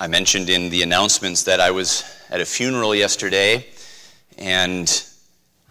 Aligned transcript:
I 0.00 0.06
mentioned 0.06 0.48
in 0.48 0.70
the 0.70 0.82
announcements 0.82 1.42
that 1.42 1.58
I 1.58 1.72
was 1.72 2.04
at 2.30 2.40
a 2.40 2.44
funeral 2.44 2.94
yesterday 2.94 3.66
and 4.38 4.88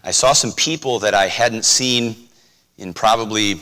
I 0.04 0.10
saw 0.10 0.34
some 0.34 0.52
people 0.52 0.98
that 0.98 1.14
I 1.14 1.28
hadn't 1.28 1.64
seen 1.64 2.28
in 2.76 2.92
probably 2.92 3.58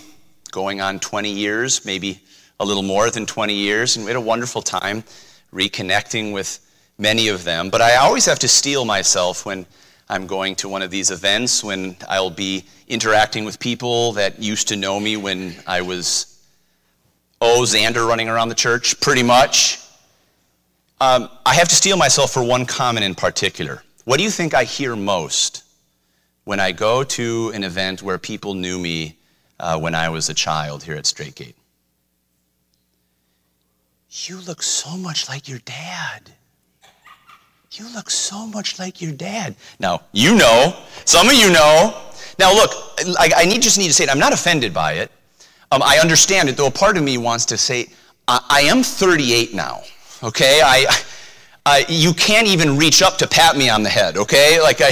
going 0.51 0.81
on 0.81 0.99
20 0.99 1.31
years, 1.31 1.85
maybe 1.85 2.21
a 2.59 2.65
little 2.65 2.83
more 2.83 3.13
than 3.13 3.27
20 3.27 3.55
years, 3.55 3.95
and 3.95 4.05
we 4.05 4.11
had 4.11 4.17
a 4.17 4.21
wonderful 4.21 4.61
time 4.61 5.05
reconnecting 5.53 6.35
with 6.35 6.59
many 6.99 7.29
of 7.29 7.45
them. 7.45 7.71
But 7.71 7.81
I 7.81 7.99
always 7.99 8.27
have 8.27 8.41
to 8.41 8.49
steel 8.49 8.85
myself 8.85 9.47
when 9.47 9.67
I'm 10.09 10.27
going 10.27 10.57
to 10.57 10.69
one 10.69 10.83
of 10.83 10.91
these 10.91 11.13
events, 11.13 11.63
when 11.63 11.97
I'll 12.09 12.29
be 12.29 12.65
interacting 12.89 13.45
with 13.45 13.61
people 13.61 14.15
that 14.15 14.43
used 14.43 14.67
to 14.69 14.77
know 14.77 14.99
me 14.99 15.17
when 15.17 15.55
I 15.65 15.83
was, 15.83 16.45
oh, 17.41 17.61
Xander 17.63 18.05
running 18.09 18.29
around 18.29 18.49
the 18.49 18.57
church, 18.57 18.99
pretty 19.01 19.23
much. 19.23 19.79
Um, 21.01 21.29
I 21.45 21.55
have 21.55 21.69
to 21.69 21.75
steel 21.75 21.97
myself 21.97 22.33
for 22.33 22.43
one 22.43 22.65
comment 22.65 23.05
in 23.05 23.15
particular. 23.15 23.83
What 24.05 24.17
do 24.17 24.25
you 24.25 24.31
think 24.31 24.55
I 24.55 24.65
hear 24.65 24.97
most 24.97 25.65
when 26.45 26.59
I 26.59 26.73
go 26.73 27.05
to 27.05 27.51
an 27.55 27.65
event 27.65 28.03
where 28.03 28.17
people 28.19 28.55
knew 28.55 28.79
me 28.79 29.19
uh, 29.61 29.79
when 29.79 29.95
I 29.95 30.09
was 30.09 30.31
a 30.31 30.35
child 30.35 30.83
here 30.83 30.97
at 30.97 31.05
Straight 31.05 31.35
Gate? 31.35 31.57
You 34.11 34.39
look 34.39 34.63
so 34.63 34.97
much 34.97 35.29
like 35.29 35.49
your 35.49 35.59
dad. 35.67 36.31
You 37.73 37.93
look 37.93 38.09
so 38.09 38.47
much 38.47 38.79
like 38.79 39.03
your 39.03 39.13
dad. 39.13 39.55
Now, 39.79 40.01
you 40.13 40.35
know, 40.35 40.83
some 41.05 41.29
of 41.29 41.35
you 41.35 41.53
know. 41.53 41.95
Now, 42.39 42.55
look, 42.55 42.71
I, 43.19 43.31
I 43.37 43.45
need, 43.45 43.61
just 43.61 43.77
need 43.77 43.89
to 43.89 43.93
say 43.93 44.05
it. 44.05 44.11
I'm 44.11 44.19
not 44.19 44.33
offended 44.33 44.73
by 44.73 44.95
it. 44.95 45.11
Um, 45.71 45.83
I 45.83 45.99
understand 45.99 46.49
it, 46.49 46.57
though 46.57 46.69
a 46.69 46.71
part 46.71 46.97
of 46.97 47.03
me 47.03 47.19
wants 47.19 47.45
to 47.47 47.59
say, 47.59 47.89
I, 48.29 48.41
I 48.49 48.61
am 48.63 48.83
38 48.83 49.53
now 49.53 49.83
okay? 50.23 50.61
I, 50.65 50.87
I, 51.65 51.85
you 51.89 52.13
can't 52.15 52.47
even 52.47 52.77
reach 52.77 53.03
up 53.03 53.19
to 53.19 53.27
pat 53.27 53.57
me 53.57 53.69
on 53.69 53.83
the 53.83 53.89
head, 53.89 54.17
okay? 54.17 54.61
Like 54.61 54.81
I, 54.81 54.91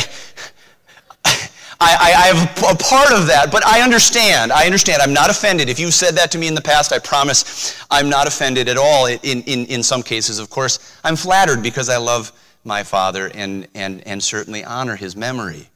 I, 1.80 2.12
I, 2.16 2.34
have 2.34 2.58
a 2.58 2.76
part 2.76 3.12
of 3.12 3.26
that, 3.26 3.48
but 3.50 3.64
I 3.66 3.82
understand. 3.82 4.52
I 4.52 4.64
understand. 4.64 5.02
I'm 5.02 5.12
not 5.12 5.30
offended. 5.30 5.68
If 5.68 5.78
you 5.78 5.90
said 5.90 6.14
that 6.14 6.30
to 6.32 6.38
me 6.38 6.48
in 6.48 6.54
the 6.54 6.62
past, 6.62 6.92
I 6.92 6.98
promise 6.98 7.84
I'm 7.90 8.08
not 8.08 8.26
offended 8.26 8.68
at 8.68 8.76
all. 8.76 9.06
In, 9.06 9.42
in, 9.42 9.66
in 9.66 9.82
some 9.82 10.02
cases, 10.02 10.38
of 10.38 10.50
course, 10.50 10.98
I'm 11.04 11.16
flattered 11.16 11.62
because 11.62 11.88
I 11.88 11.96
love 11.96 12.32
my 12.64 12.82
father 12.82 13.30
and, 13.34 13.68
and, 13.74 14.06
and 14.06 14.22
certainly 14.22 14.64
honor 14.64 14.96
his 14.96 15.14
memory. 15.16 15.68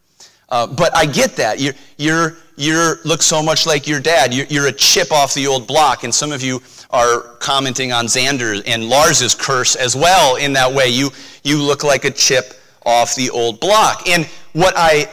Uh, 0.48 0.66
but 0.66 0.96
I 0.96 1.04
get 1.04 1.36
that. 1.36 1.60
You're, 1.60 1.74
you're, 1.98 2.36
you 2.56 2.94
look 3.04 3.22
so 3.22 3.42
much 3.42 3.66
like 3.66 3.86
your 3.86 4.00
dad. 4.00 4.32
You're, 4.32 4.46
you're 4.46 4.66
a 4.68 4.72
chip 4.72 5.12
off 5.12 5.34
the 5.34 5.46
old 5.46 5.66
block, 5.66 6.04
and 6.04 6.14
some 6.14 6.32
of 6.32 6.42
you 6.42 6.62
are 6.90 7.20
commenting 7.38 7.92
on 7.92 8.06
Xander 8.06 8.62
and 8.66 8.88
Lars's 8.88 9.34
curse 9.34 9.76
as 9.76 9.94
well 9.94 10.36
in 10.36 10.54
that 10.54 10.72
way. 10.72 10.88
You, 10.88 11.10
you 11.42 11.62
look 11.62 11.84
like 11.84 12.04
a 12.04 12.10
chip 12.10 12.54
off 12.86 13.14
the 13.14 13.28
old 13.30 13.60
block. 13.60 14.08
And 14.08 14.24
what 14.54 14.72
I, 14.76 15.06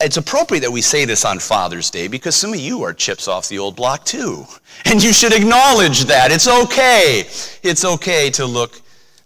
it's 0.00 0.16
appropriate 0.16 0.60
that 0.60 0.70
we 0.70 0.82
say 0.82 1.04
this 1.04 1.24
on 1.24 1.40
Father's 1.40 1.90
Day 1.90 2.06
because 2.06 2.36
some 2.36 2.52
of 2.52 2.60
you 2.60 2.82
are 2.82 2.92
chips 2.92 3.26
off 3.26 3.48
the 3.48 3.58
old 3.58 3.74
block 3.74 4.04
too. 4.04 4.44
And 4.84 5.02
you 5.02 5.12
should 5.12 5.32
acknowledge 5.32 6.04
that. 6.04 6.30
It's 6.30 6.46
okay. 6.46 7.24
It's 7.62 7.84
okay 7.84 8.30
to 8.30 8.46
look 8.46 8.80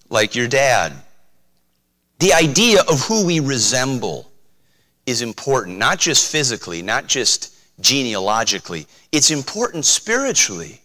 like 0.09 0.35
your 0.35 0.49
dad. 0.49 0.95
The 2.21 2.33
idea 2.33 2.81
of 2.89 3.01
who 3.01 3.27
we 3.27 3.41
resemble 3.41 4.30
is 5.11 5.23
important, 5.23 5.77
not 5.77 5.99
just 5.99 6.31
physically, 6.31 6.81
not 6.81 7.07
just 7.07 7.55
genealogically, 7.81 8.87
it's 9.13 9.31
important 9.31 9.85
spiritually. 9.85 10.81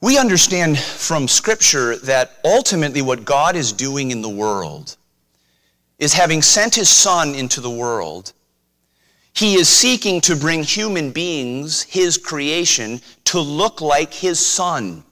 We 0.00 0.18
understand 0.18 0.78
from 0.78 1.28
Scripture 1.28 1.96
that 1.96 2.38
ultimately 2.44 3.00
what 3.00 3.24
God 3.24 3.56
is 3.56 3.72
doing 3.72 4.10
in 4.10 4.20
the 4.20 4.28
world 4.28 4.96
is 5.98 6.12
having 6.12 6.42
sent 6.42 6.74
His 6.74 6.88
Son 6.88 7.34
into 7.34 7.60
the 7.60 7.70
world, 7.70 8.32
He 9.32 9.54
is 9.54 9.68
seeking 9.68 10.20
to 10.22 10.36
bring 10.36 10.62
human 10.62 11.12
beings, 11.12 11.82
His 11.84 12.18
creation, 12.18 13.00
to 13.24 13.40
look 13.40 13.80
like 13.80 14.12
His 14.12 14.44
Son. 14.44 15.04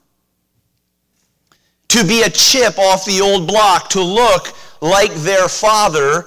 To 1.87 2.03
be 2.03 2.23
a 2.23 2.29
chip 2.29 2.77
off 2.77 3.05
the 3.05 3.21
old 3.21 3.47
block, 3.47 3.89
to 3.91 4.01
look 4.01 4.53
like 4.81 5.13
their 5.13 5.47
Father 5.47 6.25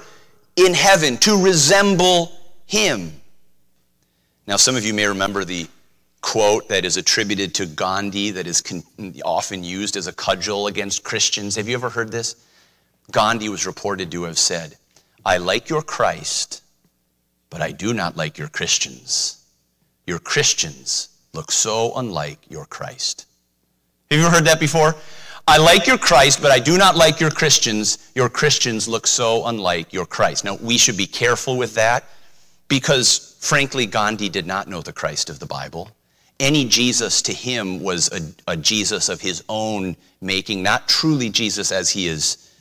in 0.56 0.74
heaven, 0.74 1.16
to 1.18 1.42
resemble 1.42 2.32
Him. 2.66 3.12
Now, 4.46 4.56
some 4.56 4.76
of 4.76 4.84
you 4.84 4.94
may 4.94 5.06
remember 5.06 5.44
the 5.44 5.66
quote 6.20 6.68
that 6.68 6.84
is 6.84 6.96
attributed 6.96 7.54
to 7.54 7.66
Gandhi 7.66 8.30
that 8.32 8.46
is 8.46 8.60
con- 8.60 8.82
often 9.24 9.62
used 9.62 9.96
as 9.96 10.06
a 10.06 10.12
cudgel 10.12 10.66
against 10.66 11.04
Christians. 11.04 11.56
Have 11.56 11.68
you 11.68 11.74
ever 11.74 11.90
heard 11.90 12.10
this? 12.10 12.36
Gandhi 13.12 13.48
was 13.48 13.66
reported 13.66 14.10
to 14.10 14.24
have 14.24 14.38
said, 14.38 14.76
I 15.24 15.38
like 15.38 15.68
your 15.68 15.82
Christ, 15.82 16.62
but 17.50 17.60
I 17.60 17.72
do 17.72 17.92
not 17.92 18.16
like 18.16 18.38
your 18.38 18.48
Christians. 18.48 19.44
Your 20.06 20.18
Christians 20.18 21.08
look 21.32 21.52
so 21.52 21.92
unlike 21.96 22.38
your 22.48 22.66
Christ. 22.66 23.26
Have 24.10 24.18
you 24.18 24.26
ever 24.26 24.34
heard 24.34 24.46
that 24.46 24.60
before? 24.60 24.94
I 25.48 25.58
like 25.58 25.86
your 25.86 25.98
Christ, 25.98 26.42
but 26.42 26.50
I 26.50 26.58
do 26.58 26.76
not 26.76 26.96
like 26.96 27.20
your 27.20 27.30
Christians. 27.30 28.10
Your 28.16 28.28
Christians 28.28 28.88
look 28.88 29.06
so 29.06 29.46
unlike 29.46 29.92
your 29.92 30.04
Christ. 30.04 30.44
Now, 30.44 30.56
we 30.56 30.76
should 30.76 30.96
be 30.96 31.06
careful 31.06 31.56
with 31.56 31.74
that 31.74 32.04
because, 32.66 33.36
frankly, 33.40 33.86
Gandhi 33.86 34.28
did 34.28 34.46
not 34.46 34.68
know 34.68 34.82
the 34.82 34.92
Christ 34.92 35.30
of 35.30 35.38
the 35.38 35.46
Bible. 35.46 35.90
Any 36.40 36.64
Jesus 36.64 37.22
to 37.22 37.32
him 37.32 37.80
was 37.80 38.10
a, 38.12 38.52
a 38.52 38.56
Jesus 38.56 39.08
of 39.08 39.20
his 39.20 39.44
own 39.48 39.96
making, 40.20 40.64
not 40.64 40.88
truly 40.88 41.30
Jesus 41.30 41.70
as 41.70 41.90
he 41.90 42.08
is 42.08 42.52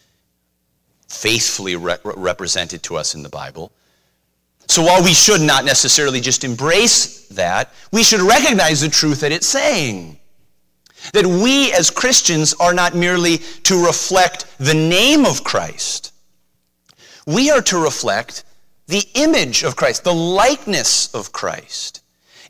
faithfully 1.08 1.76
re- 1.76 1.98
represented 2.04 2.84
to 2.84 2.98
us 2.98 3.16
in 3.16 3.24
the 3.24 3.30
Bible. 3.30 3.72
So 4.68 4.84
while 4.84 5.04
we 5.04 5.14
should 5.14 5.42
not 5.42 5.66
necessarily 5.66 6.22
just 6.22 6.44
embrace 6.44 7.28
that, 7.30 7.74
we 7.92 8.04
should 8.04 8.22
recognize 8.22 8.82
the 8.82 8.90
truth 8.90 9.22
that 9.22 9.32
it's 9.32 9.48
saying. 9.48 10.20
That 11.14 11.26
we 11.26 11.72
as 11.74 11.90
Christians 11.90 12.54
are 12.60 12.74
not 12.74 12.96
merely 12.96 13.38
to 13.64 13.86
reflect 13.86 14.46
the 14.60 14.74
name 14.74 15.26
of 15.26 15.44
Christ, 15.44 16.14
we 17.26 17.50
are 17.50 17.62
to 17.64 17.84
reflect 17.84 18.44
the 18.88 19.04
image 19.16 19.64
of 19.64 19.76
Christ, 19.76 20.04
the 20.04 20.14
likeness 20.14 21.14
of 21.14 21.32
Christ. 21.32 22.02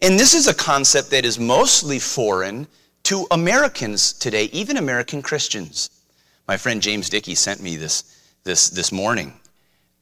And 0.01 0.19
this 0.19 0.33
is 0.33 0.47
a 0.47 0.53
concept 0.53 1.11
that 1.11 1.25
is 1.25 1.39
mostly 1.39 1.99
foreign 1.99 2.67
to 3.03 3.25
Americans 3.31 4.13
today, 4.13 4.45
even 4.45 4.77
American 4.77 5.21
Christians. 5.21 5.89
My 6.47 6.57
friend 6.57 6.81
James 6.81 7.09
Dickey 7.09 7.35
sent 7.35 7.61
me 7.61 7.75
this, 7.75 8.03
this, 8.43 8.69
this 8.69 8.91
morning. 8.91 9.33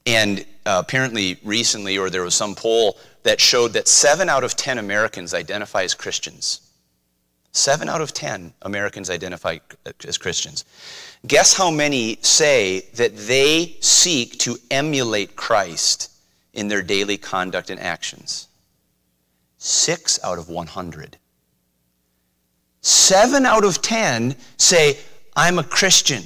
And 0.05 0.45
uh, 0.65 0.81
apparently, 0.83 1.39
recently, 1.43 1.97
or 1.97 2.09
there 2.09 2.23
was 2.23 2.35
some 2.35 2.55
poll 2.55 2.97
that 3.23 3.39
showed 3.39 3.73
that 3.73 3.87
seven 3.87 4.29
out 4.29 4.43
of 4.43 4.55
10 4.55 4.77
Americans 4.77 5.33
identify 5.33 5.83
as 5.83 5.93
Christians. 5.93 6.62
Seven 7.55 7.87
out 7.87 8.01
of 8.01 8.13
10 8.13 8.51
Americans 8.63 9.11
identify 9.11 9.59
as 10.07 10.17
Christians. 10.17 10.65
Guess 11.27 11.53
how 11.53 11.69
many 11.69 12.17
say 12.23 12.81
that 12.95 13.15
they 13.15 13.77
seek 13.79 14.39
to 14.39 14.57
emulate 14.71 15.35
Christ 15.35 16.11
in 16.53 16.67
their 16.67 16.81
daily 16.81 17.15
conduct 17.15 17.69
and 17.69 17.79
actions? 17.79 18.47
Six 19.59 20.19
out 20.23 20.39
of 20.39 20.49
100. 20.49 21.17
Seven 22.81 23.45
out 23.45 23.63
of 23.63 23.83
10 23.83 24.35
say, 24.57 24.97
I'm 25.35 25.59
a 25.59 25.63
Christian. 25.63 26.23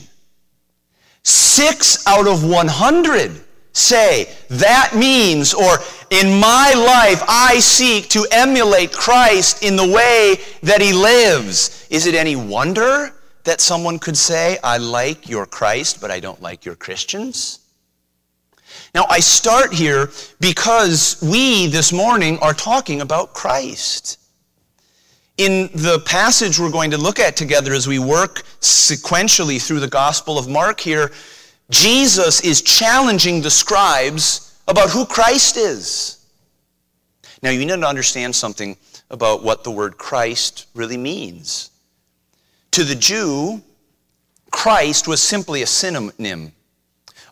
Six 1.24 2.08
out 2.08 2.26
of 2.26 2.46
100 2.46 3.44
say, 3.74 4.34
that 4.50 4.94
means, 4.96 5.54
or 5.54 5.78
in 6.10 6.40
my 6.40 6.74
life, 6.74 7.22
I 7.28 7.60
seek 7.60 8.10
to 8.10 8.26
emulate 8.32 8.92
Christ 8.92 9.64
in 9.64 9.76
the 9.76 9.88
way 9.88 10.40
that 10.64 10.82
he 10.82 10.94
lives. 10.94 11.88
Is 11.90 12.06
it 12.06 12.16
any 12.16 12.36
wonder 12.36 13.14
that 13.44 13.62
someone 13.62 14.00
could 14.00 14.18
say, 14.18 14.58
I 14.64 14.78
like 14.78 15.30
your 15.30 15.46
Christ, 15.46 16.00
but 16.00 16.12
I 16.12 16.20
don't 16.20 16.42
like 16.42 16.66
your 16.66 16.76
Christians? 16.76 17.60
Now, 18.96 19.06
I 19.10 19.20
start 19.20 19.74
here 19.74 20.10
because 20.40 21.22
we 21.22 21.68
this 21.68 21.92
morning 21.92 22.40
are 22.40 22.54
talking 22.54 23.02
about 23.02 23.34
Christ. 23.34 24.20
In 25.38 25.70
the 25.74 26.00
passage 26.06 26.58
we're 26.58 26.72
going 26.72 26.92
to 26.92 26.98
look 26.98 27.20
at 27.20 27.36
together 27.36 27.74
as 27.74 27.88
we 27.88 28.00
work 28.00 28.44
sequentially 28.60 29.62
through 29.62 29.82
the 29.82 29.88
Gospel 29.88 30.40
of 30.40 30.48
Mark 30.48 30.80
here, 30.80 31.12
Jesus 31.70 32.42
is 32.42 32.62
challenging 32.62 33.42
the 33.42 33.52
scribes 33.52 34.47
about 34.68 34.90
who 34.90 35.06
Christ 35.06 35.58
is. 35.58 36.26
Now, 37.42 37.52
you 37.52 37.60
need 37.60 37.68
to 37.70 37.88
understand 37.88 38.36
something 38.36 38.78
about 39.10 39.44
what 39.44 39.64
the 39.64 39.72
word 39.72 39.98
Christ 39.98 40.68
really 40.74 40.98
means. 40.98 41.70
To 42.72 42.84
the 42.84 42.96
Jew, 42.96 43.62
Christ 44.52 45.08
was 45.08 45.22
simply 45.22 45.62
a 45.62 45.68
synonym 45.68 46.52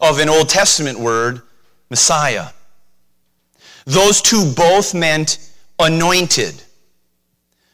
of 0.01 0.19
an 0.19 0.29
Old 0.29 0.49
Testament 0.49 0.99
word 0.99 1.41
Messiah. 1.89 2.49
Those 3.85 4.21
two 4.21 4.51
both 4.55 4.93
meant 4.93 5.51
anointed. 5.79 6.61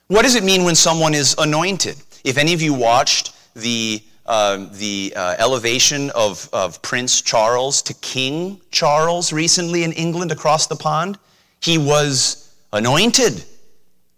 What 0.08 0.24
does 0.24 0.36
it 0.36 0.44
mean 0.44 0.64
when 0.64 0.76
someone 0.76 1.14
is 1.14 1.36
anointed? 1.38 1.96
If 2.24 2.38
any 2.38 2.54
of 2.54 2.62
you 2.62 2.74
watched 2.74 3.34
the, 3.56 4.04
uh, 4.26 4.68
the 4.74 5.14
uh, 5.16 5.36
elevation 5.40 6.10
of, 6.12 6.48
of 6.54 6.82
Prince 6.82 7.22
Charles 7.22 7.82
to 7.84 7.94
King 7.96 8.62
Charles 8.72 9.34
recently 9.34 9.84
in 9.84 9.92
England 9.94 10.32
across 10.32 10.68
the 10.68 10.76
pond, 10.76 11.18
he 11.62 11.78
was 11.78 12.56
anointed. 12.74 13.44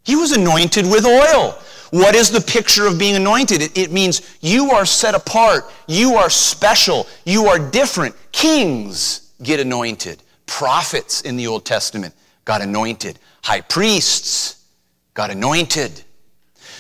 He 0.04 0.16
was 0.16 0.32
anointed 0.32 0.86
with 0.86 1.06
oil. 1.06 1.58
What 1.92 2.16
is 2.16 2.30
the 2.32 2.42
picture 2.42 2.88
of 2.88 2.98
being 2.98 3.16
anointed? 3.16 3.62
It, 3.62 3.78
it, 3.78 3.92
means 3.92 4.38
you 4.42 4.72
are 4.72 4.86
set 4.86 5.14
apart, 5.14 5.72
you 5.88 6.16
are 6.16 6.30
special, 6.30 7.08
you 7.24 7.46
are 7.46 7.60
different. 7.60 8.16
Kings 8.32 9.32
get 9.44 9.60
anointed, 9.60 10.24
prophets 10.46 11.22
in 11.22 11.36
the 11.36 11.48
Old 11.48 11.66
Testament 11.66 12.14
got 12.46 12.62
anointed, 12.62 13.20
high 13.44 13.62
priests 13.62 14.66
got 15.14 15.30
anointed. 15.30 16.04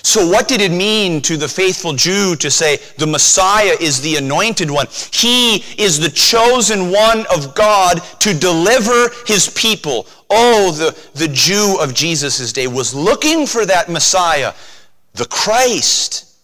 So, 0.05 0.27
what 0.27 0.49
did 0.49 0.61
it 0.61 0.71
mean 0.71 1.21
to 1.21 1.37
the 1.37 1.47
faithful 1.47 1.93
Jew 1.93 2.35
to 2.35 2.51
say 2.51 2.77
the 2.97 3.07
Messiah 3.07 3.75
is 3.79 4.01
the 4.01 4.17
anointed 4.17 4.69
one? 4.69 4.87
He 5.11 5.63
is 5.81 5.97
the 5.97 6.09
chosen 6.09 6.91
one 6.91 7.25
of 7.33 7.55
God 7.55 8.01
to 8.19 8.33
deliver 8.33 9.11
his 9.25 9.49
people. 9.55 10.05
Oh, 10.29 10.71
the, 10.71 10.97
the 11.17 11.29
Jew 11.29 11.77
of 11.79 11.93
Jesus' 11.93 12.51
day 12.51 12.67
was 12.67 12.93
looking 12.93 13.47
for 13.47 13.65
that 13.65 13.89
Messiah 13.89 14.53
the 15.13 15.25
Christ. 15.25 16.35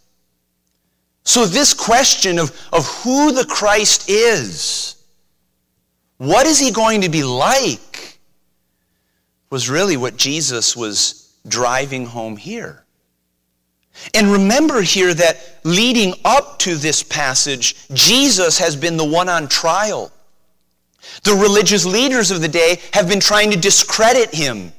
So, 1.26 1.46
this 1.46 1.74
question 1.74 2.40
of, 2.40 2.58
of 2.72 2.88
who 3.04 3.34
the 3.34 3.46
Christ 3.46 4.10
is, 4.10 4.96
what 6.18 6.48
is 6.48 6.60
he 6.60 6.72
going 6.72 7.02
to 7.02 7.10
be 7.10 7.24
like, 7.24 8.20
was 9.50 9.70
really 9.70 9.98
what 9.98 10.16
Jesus 10.16 10.78
was 10.78 11.36
driving 11.48 12.06
home 12.06 12.38
here. 12.38 12.86
And 14.14 14.32
remember 14.32 14.82
here 14.82 15.14
that 15.14 15.60
leading 15.64 16.14
up 16.26 16.60
to 16.60 16.76
this 16.76 17.04
passage, 17.04 17.76
Jesus 17.94 18.58
has 18.58 18.76
been 18.76 18.98
the 18.98 19.06
one 19.06 19.30
on 19.30 19.48
trial. 19.48 20.12
The 21.24 21.34
religious 21.34 21.86
leaders 21.86 22.32
of 22.32 22.42
the 22.42 22.48
day 22.48 22.80
have 22.94 23.08
been 23.08 23.20
trying 23.20 23.52
to 23.52 23.58
discredit 23.58 24.34
him. 24.34 24.72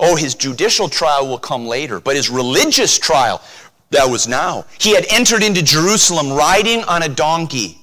Oh, 0.00 0.16
his 0.16 0.34
judicial 0.34 0.88
trial 0.88 1.28
will 1.28 1.38
come 1.38 1.66
later, 1.66 2.00
but 2.00 2.16
his 2.16 2.30
religious 2.30 2.98
trial, 2.98 3.42
that 3.90 4.08
was 4.08 4.26
now. 4.26 4.64
He 4.78 4.94
had 4.94 5.06
entered 5.10 5.42
into 5.42 5.62
Jerusalem 5.62 6.32
riding 6.32 6.82
on 6.84 7.02
a 7.02 7.08
donkey, 7.08 7.78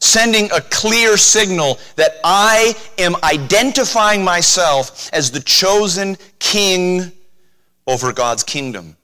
sending 0.00 0.50
a 0.50 0.60
clear 0.62 1.16
signal 1.16 1.78
that 1.96 2.16
I 2.24 2.74
am 2.98 3.16
identifying 3.22 4.24
myself 4.24 5.10
as 5.12 5.30
the 5.30 5.40
chosen 5.40 6.16
king 6.38 7.12
over 7.86 8.12
God's 8.12 8.42
kingdom. 8.42 8.96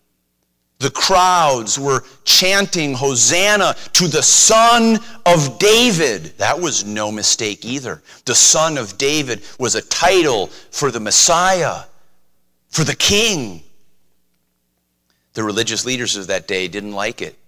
The 0.82 0.90
crowds 0.90 1.79
were 1.79 2.02
chanting 2.25 2.93
Hosanna 2.94 3.76
to 3.93 4.08
the 4.08 4.20
Son 4.20 4.99
of 5.25 5.61
David. 5.61 6.37
That 6.38 6.61
was 6.61 6.84
no 6.84 7.12
mistake 7.12 7.64
either. 7.64 8.02
The 8.25 8.34
Son 8.34 8.76
of 8.76 8.99
David 8.99 9.43
was 9.61 9.76
a 9.76 9.82
title 9.82 10.49
for 10.49 10.90
the 10.90 10.99
Messiah 10.99 11.84
for 12.70 12.82
the 12.82 12.96
king. 12.96 13.62
The 15.34 15.44
religious 15.44 15.87
leaders 15.87 16.17
of 16.17 16.26
that 16.26 16.49
day 16.49 16.67
didn't 16.67 16.94
like 16.94 17.23
it. 17.23 17.38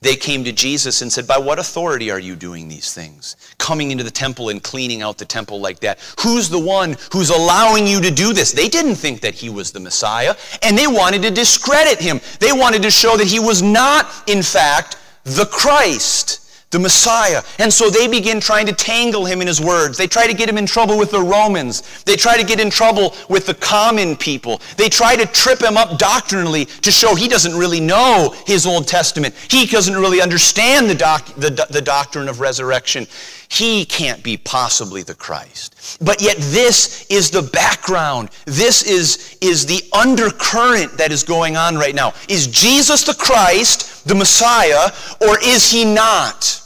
They 0.00 0.16
came 0.16 0.44
to 0.44 0.52
Jesus 0.52 1.02
and 1.02 1.12
said, 1.12 1.26
By 1.26 1.38
what 1.38 1.58
authority 1.58 2.10
are 2.10 2.18
you 2.18 2.36
doing 2.36 2.68
these 2.68 2.92
things? 2.92 3.36
Coming 3.58 3.90
into 3.90 4.04
the 4.04 4.10
temple 4.10 4.50
and 4.50 4.62
cleaning 4.62 5.02
out 5.02 5.18
the 5.18 5.24
temple 5.24 5.60
like 5.60 5.80
that. 5.80 5.98
Who's 6.20 6.48
the 6.48 6.58
one 6.58 6.96
who's 7.12 7.30
allowing 7.30 7.86
you 7.86 8.00
to 8.00 8.10
do 8.10 8.32
this? 8.32 8.52
They 8.52 8.68
didn't 8.68 8.96
think 8.96 9.20
that 9.22 9.34
he 9.34 9.48
was 9.48 9.72
the 9.72 9.80
Messiah, 9.80 10.34
and 10.62 10.76
they 10.76 10.86
wanted 10.86 11.22
to 11.22 11.30
discredit 11.30 11.98
him. 11.98 12.20
They 12.40 12.52
wanted 12.52 12.82
to 12.82 12.90
show 12.90 13.16
that 13.16 13.26
he 13.26 13.40
was 13.40 13.62
not, 13.62 14.06
in 14.26 14.42
fact, 14.42 14.98
the 15.24 15.46
Christ 15.46 16.45
the 16.70 16.78
Messiah. 16.78 17.42
And 17.58 17.72
so 17.72 17.90
they 17.90 18.08
begin 18.08 18.40
trying 18.40 18.66
to 18.66 18.72
tangle 18.72 19.24
him 19.24 19.40
in 19.40 19.46
his 19.46 19.60
words. 19.60 19.96
They 19.96 20.08
try 20.08 20.26
to 20.26 20.34
get 20.34 20.48
him 20.48 20.58
in 20.58 20.66
trouble 20.66 20.98
with 20.98 21.12
the 21.12 21.20
Romans. 21.20 22.02
They 22.04 22.16
try 22.16 22.36
to 22.36 22.44
get 22.44 22.58
in 22.58 22.70
trouble 22.70 23.14
with 23.28 23.46
the 23.46 23.54
common 23.54 24.16
people. 24.16 24.60
They 24.76 24.88
try 24.88 25.14
to 25.14 25.26
trip 25.26 25.62
him 25.62 25.76
up 25.76 25.98
doctrinally 25.98 26.64
to 26.64 26.90
show 26.90 27.14
he 27.14 27.28
doesn't 27.28 27.56
really 27.56 27.80
know 27.80 28.34
his 28.46 28.66
Old 28.66 28.88
Testament. 28.88 29.34
He 29.48 29.66
doesn't 29.66 29.94
really 29.94 30.20
understand 30.20 30.90
the, 30.90 30.94
doc, 30.94 31.26
the, 31.36 31.66
the 31.70 31.82
doctrine 31.82 32.28
of 32.28 32.40
resurrection. 32.40 33.06
He 33.48 33.84
can't 33.84 34.22
be 34.22 34.36
possibly 34.36 35.02
the 35.02 35.14
Christ. 35.14 35.98
But 36.00 36.20
yet 36.20 36.36
this 36.38 37.06
is 37.08 37.30
the 37.30 37.42
background. 37.42 38.30
This 38.44 38.82
is, 38.82 39.38
is 39.40 39.66
the 39.66 39.82
undercurrent 39.92 40.98
that 40.98 41.12
is 41.12 41.22
going 41.22 41.56
on 41.56 41.76
right 41.76 41.94
now. 41.94 42.12
Is 42.28 42.48
Jesus 42.48 43.04
the 43.04 43.14
Christ, 43.14 44.06
the 44.06 44.14
Messiah, 44.14 44.90
or 45.20 45.38
is 45.42 45.70
he 45.70 45.84
not? 45.84 46.60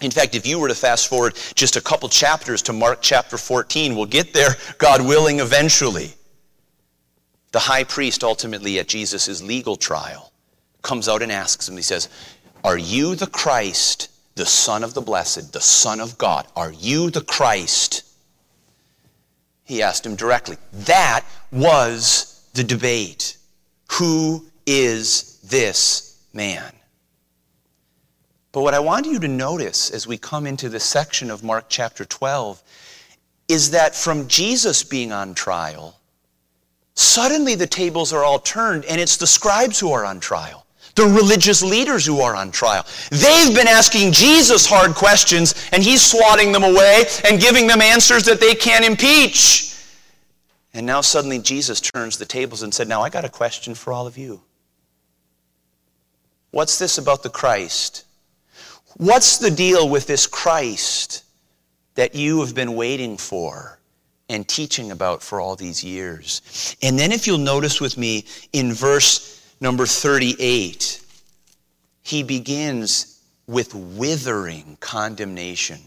In 0.00 0.10
fact, 0.10 0.34
if 0.34 0.46
you 0.46 0.58
were 0.58 0.68
to 0.68 0.74
fast 0.74 1.08
forward 1.08 1.34
just 1.54 1.76
a 1.76 1.80
couple 1.80 2.08
chapters 2.08 2.62
to 2.62 2.72
Mark 2.72 3.00
chapter 3.02 3.36
14, 3.36 3.94
we'll 3.94 4.06
get 4.06 4.32
there, 4.32 4.56
God 4.78 5.02
willing, 5.02 5.40
eventually. 5.40 6.14
The 7.52 7.58
high 7.58 7.84
priest 7.84 8.24
ultimately 8.24 8.78
at 8.78 8.88
Jesus' 8.88 9.42
legal 9.42 9.76
trial 9.76 10.32
comes 10.82 11.08
out 11.08 11.20
and 11.20 11.30
asks 11.30 11.68
him, 11.68 11.76
he 11.76 11.82
says, 11.82 12.08
Are 12.64 12.78
you 12.78 13.14
the 13.14 13.26
Christ, 13.26 14.08
the 14.40 14.46
Son 14.46 14.82
of 14.82 14.94
the 14.94 15.02
Blessed, 15.02 15.52
the 15.52 15.60
Son 15.60 16.00
of 16.00 16.16
God? 16.16 16.46
Are 16.56 16.72
you 16.72 17.10
the 17.10 17.20
Christ? 17.20 18.04
He 19.64 19.82
asked 19.82 20.06
him 20.06 20.16
directly. 20.16 20.56
That 20.72 21.26
was 21.52 22.48
the 22.54 22.64
debate. 22.64 23.36
Who 23.92 24.46
is 24.64 25.40
this 25.44 26.24
man? 26.32 26.72
But 28.52 28.62
what 28.62 28.72
I 28.72 28.80
want 28.80 29.04
you 29.04 29.18
to 29.18 29.28
notice 29.28 29.90
as 29.90 30.06
we 30.06 30.16
come 30.16 30.46
into 30.46 30.70
this 30.70 30.84
section 30.84 31.30
of 31.30 31.44
Mark 31.44 31.66
chapter 31.68 32.06
12 32.06 32.62
is 33.48 33.72
that 33.72 33.94
from 33.94 34.26
Jesus 34.26 34.82
being 34.82 35.12
on 35.12 35.34
trial, 35.34 36.00
suddenly 36.94 37.56
the 37.56 37.66
tables 37.66 38.14
are 38.14 38.24
all 38.24 38.38
turned 38.38 38.86
and 38.86 38.98
it's 39.02 39.18
the 39.18 39.26
scribes 39.26 39.78
who 39.78 39.92
are 39.92 40.06
on 40.06 40.18
trial, 40.18 40.64
the 41.00 41.06
religious 41.06 41.62
leaders 41.62 42.04
who 42.04 42.20
are 42.20 42.36
on 42.36 42.50
trial. 42.50 42.84
They've 43.10 43.54
been 43.54 43.66
asking 43.66 44.12
Jesus 44.12 44.66
hard 44.66 44.94
questions 44.94 45.54
and 45.72 45.82
he's 45.82 46.02
swatting 46.04 46.52
them 46.52 46.62
away 46.62 47.04
and 47.24 47.40
giving 47.40 47.66
them 47.66 47.80
answers 47.80 48.24
that 48.26 48.38
they 48.38 48.54
can't 48.54 48.84
impeach. 48.84 49.74
And 50.74 50.86
now 50.86 51.00
suddenly 51.00 51.38
Jesus 51.38 51.80
turns 51.80 52.18
the 52.18 52.26
tables 52.26 52.62
and 52.62 52.72
said, 52.72 52.86
Now 52.86 53.00
I 53.00 53.08
got 53.08 53.24
a 53.24 53.30
question 53.30 53.74
for 53.74 53.92
all 53.92 54.06
of 54.06 54.18
you. 54.18 54.42
What's 56.50 56.78
this 56.78 56.98
about 56.98 57.22
the 57.22 57.30
Christ? 57.30 58.04
What's 58.96 59.38
the 59.38 59.50
deal 59.50 59.88
with 59.88 60.06
this 60.06 60.26
Christ 60.26 61.24
that 61.94 62.14
you 62.14 62.40
have 62.40 62.54
been 62.54 62.74
waiting 62.74 63.16
for 63.16 63.78
and 64.28 64.46
teaching 64.46 64.90
about 64.90 65.22
for 65.22 65.40
all 65.40 65.56
these 65.56 65.82
years? 65.82 66.76
And 66.82 66.98
then, 66.98 67.12
if 67.12 67.26
you'll 67.26 67.38
notice 67.38 67.80
with 67.80 67.96
me 67.96 68.26
in 68.52 68.72
verse 68.72 69.39
number 69.60 69.86
38, 69.86 71.02
he 72.02 72.22
begins 72.22 73.20
with 73.46 73.74
withering 73.74 74.76
condemnation 74.80 75.80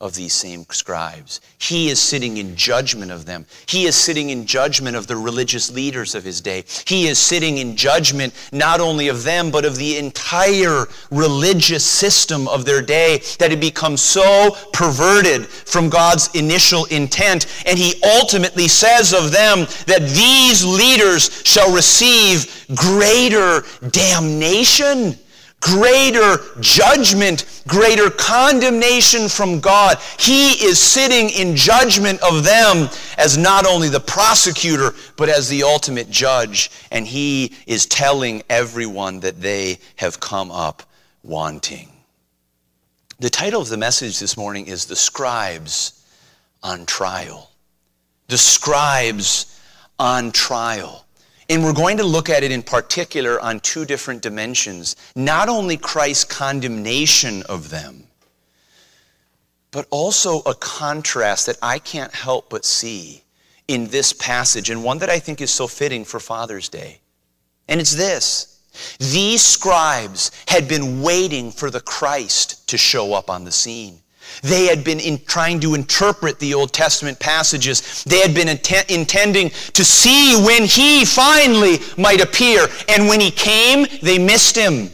of 0.00 0.14
these 0.14 0.32
same 0.32 0.64
scribes. 0.70 1.40
He 1.58 1.88
is 1.88 1.98
sitting 1.98 2.36
in 2.36 2.54
judgment 2.54 3.10
of 3.10 3.26
them. 3.26 3.46
He 3.66 3.86
is 3.86 3.96
sitting 3.96 4.30
in 4.30 4.46
judgment 4.46 4.96
of 4.96 5.08
the 5.08 5.16
religious 5.16 5.72
leaders 5.72 6.14
of 6.14 6.22
his 6.22 6.40
day. 6.40 6.64
He 6.86 7.08
is 7.08 7.18
sitting 7.18 7.58
in 7.58 7.74
judgment 7.74 8.32
not 8.52 8.78
only 8.80 9.08
of 9.08 9.24
them, 9.24 9.50
but 9.50 9.64
of 9.64 9.74
the 9.74 9.98
entire 9.98 10.86
religious 11.10 11.84
system 11.84 12.46
of 12.46 12.64
their 12.64 12.80
day 12.80 13.22
that 13.40 13.50
had 13.50 13.60
become 13.60 13.96
so 13.96 14.56
perverted 14.72 15.46
from 15.46 15.88
God's 15.88 16.32
initial 16.32 16.84
intent. 16.86 17.46
And 17.66 17.76
he 17.76 18.00
ultimately 18.04 18.68
says 18.68 19.12
of 19.12 19.32
them 19.32 19.66
that 19.86 20.08
these 20.14 20.64
leaders 20.64 21.42
shall 21.44 21.74
receive 21.74 22.66
greater 22.76 23.64
damnation 23.90 25.18
greater 25.60 26.38
judgment, 26.60 27.62
greater 27.66 28.10
condemnation 28.10 29.28
from 29.28 29.60
God. 29.60 29.98
He 30.18 30.52
is 30.64 30.78
sitting 30.78 31.30
in 31.30 31.56
judgment 31.56 32.20
of 32.22 32.44
them 32.44 32.88
as 33.16 33.36
not 33.36 33.66
only 33.66 33.88
the 33.88 34.00
prosecutor, 34.00 34.94
but 35.16 35.28
as 35.28 35.48
the 35.48 35.64
ultimate 35.64 36.10
judge. 36.10 36.70
And 36.90 37.06
he 37.06 37.54
is 37.66 37.86
telling 37.86 38.42
everyone 38.48 39.20
that 39.20 39.40
they 39.40 39.78
have 39.96 40.20
come 40.20 40.50
up 40.50 40.82
wanting. 41.22 41.90
The 43.18 43.30
title 43.30 43.60
of 43.60 43.68
the 43.68 43.76
message 43.76 44.20
this 44.20 44.36
morning 44.36 44.68
is 44.68 44.86
The 44.86 44.94
Scribes 44.94 46.06
on 46.62 46.86
Trial. 46.86 47.50
The 48.28 48.38
Scribes 48.38 49.60
on 49.98 50.30
Trial. 50.30 51.04
And 51.48 51.64
we're 51.64 51.72
going 51.72 51.96
to 51.96 52.04
look 52.04 52.28
at 52.28 52.42
it 52.42 52.52
in 52.52 52.62
particular 52.62 53.40
on 53.40 53.60
two 53.60 53.84
different 53.84 54.20
dimensions. 54.20 54.96
Not 55.16 55.48
only 55.48 55.76
Christ's 55.76 56.24
condemnation 56.24 57.42
of 57.44 57.70
them, 57.70 58.04
but 59.70 59.86
also 59.90 60.40
a 60.40 60.54
contrast 60.54 61.46
that 61.46 61.58
I 61.62 61.78
can't 61.78 62.14
help 62.14 62.50
but 62.50 62.64
see 62.64 63.22
in 63.66 63.88
this 63.88 64.12
passage, 64.12 64.70
and 64.70 64.82
one 64.82 64.98
that 64.98 65.10
I 65.10 65.18
think 65.18 65.40
is 65.40 65.50
so 65.50 65.66
fitting 65.66 66.04
for 66.04 66.20
Father's 66.20 66.68
Day. 66.68 67.00
And 67.68 67.80
it's 67.80 67.94
this 67.94 68.62
These 68.98 69.42
scribes 69.42 70.30
had 70.48 70.68
been 70.68 71.02
waiting 71.02 71.50
for 71.50 71.70
the 71.70 71.80
Christ 71.80 72.66
to 72.68 72.78
show 72.78 73.12
up 73.12 73.28
on 73.28 73.44
the 73.44 73.52
scene. 73.52 74.00
They 74.42 74.66
had 74.66 74.84
been 74.84 75.00
in 75.00 75.18
trying 75.24 75.60
to 75.60 75.74
interpret 75.74 76.38
the 76.38 76.54
Old 76.54 76.72
Testament 76.72 77.18
passages. 77.18 78.04
They 78.04 78.20
had 78.20 78.34
been 78.34 78.48
intending 78.48 79.50
to 79.50 79.84
see 79.84 80.40
when 80.44 80.64
he 80.64 81.04
finally 81.04 81.78
might 81.96 82.20
appear. 82.20 82.66
And 82.88 83.08
when 83.08 83.20
he 83.20 83.30
came, 83.30 83.86
they 84.02 84.18
missed 84.18 84.56
him. 84.56 84.90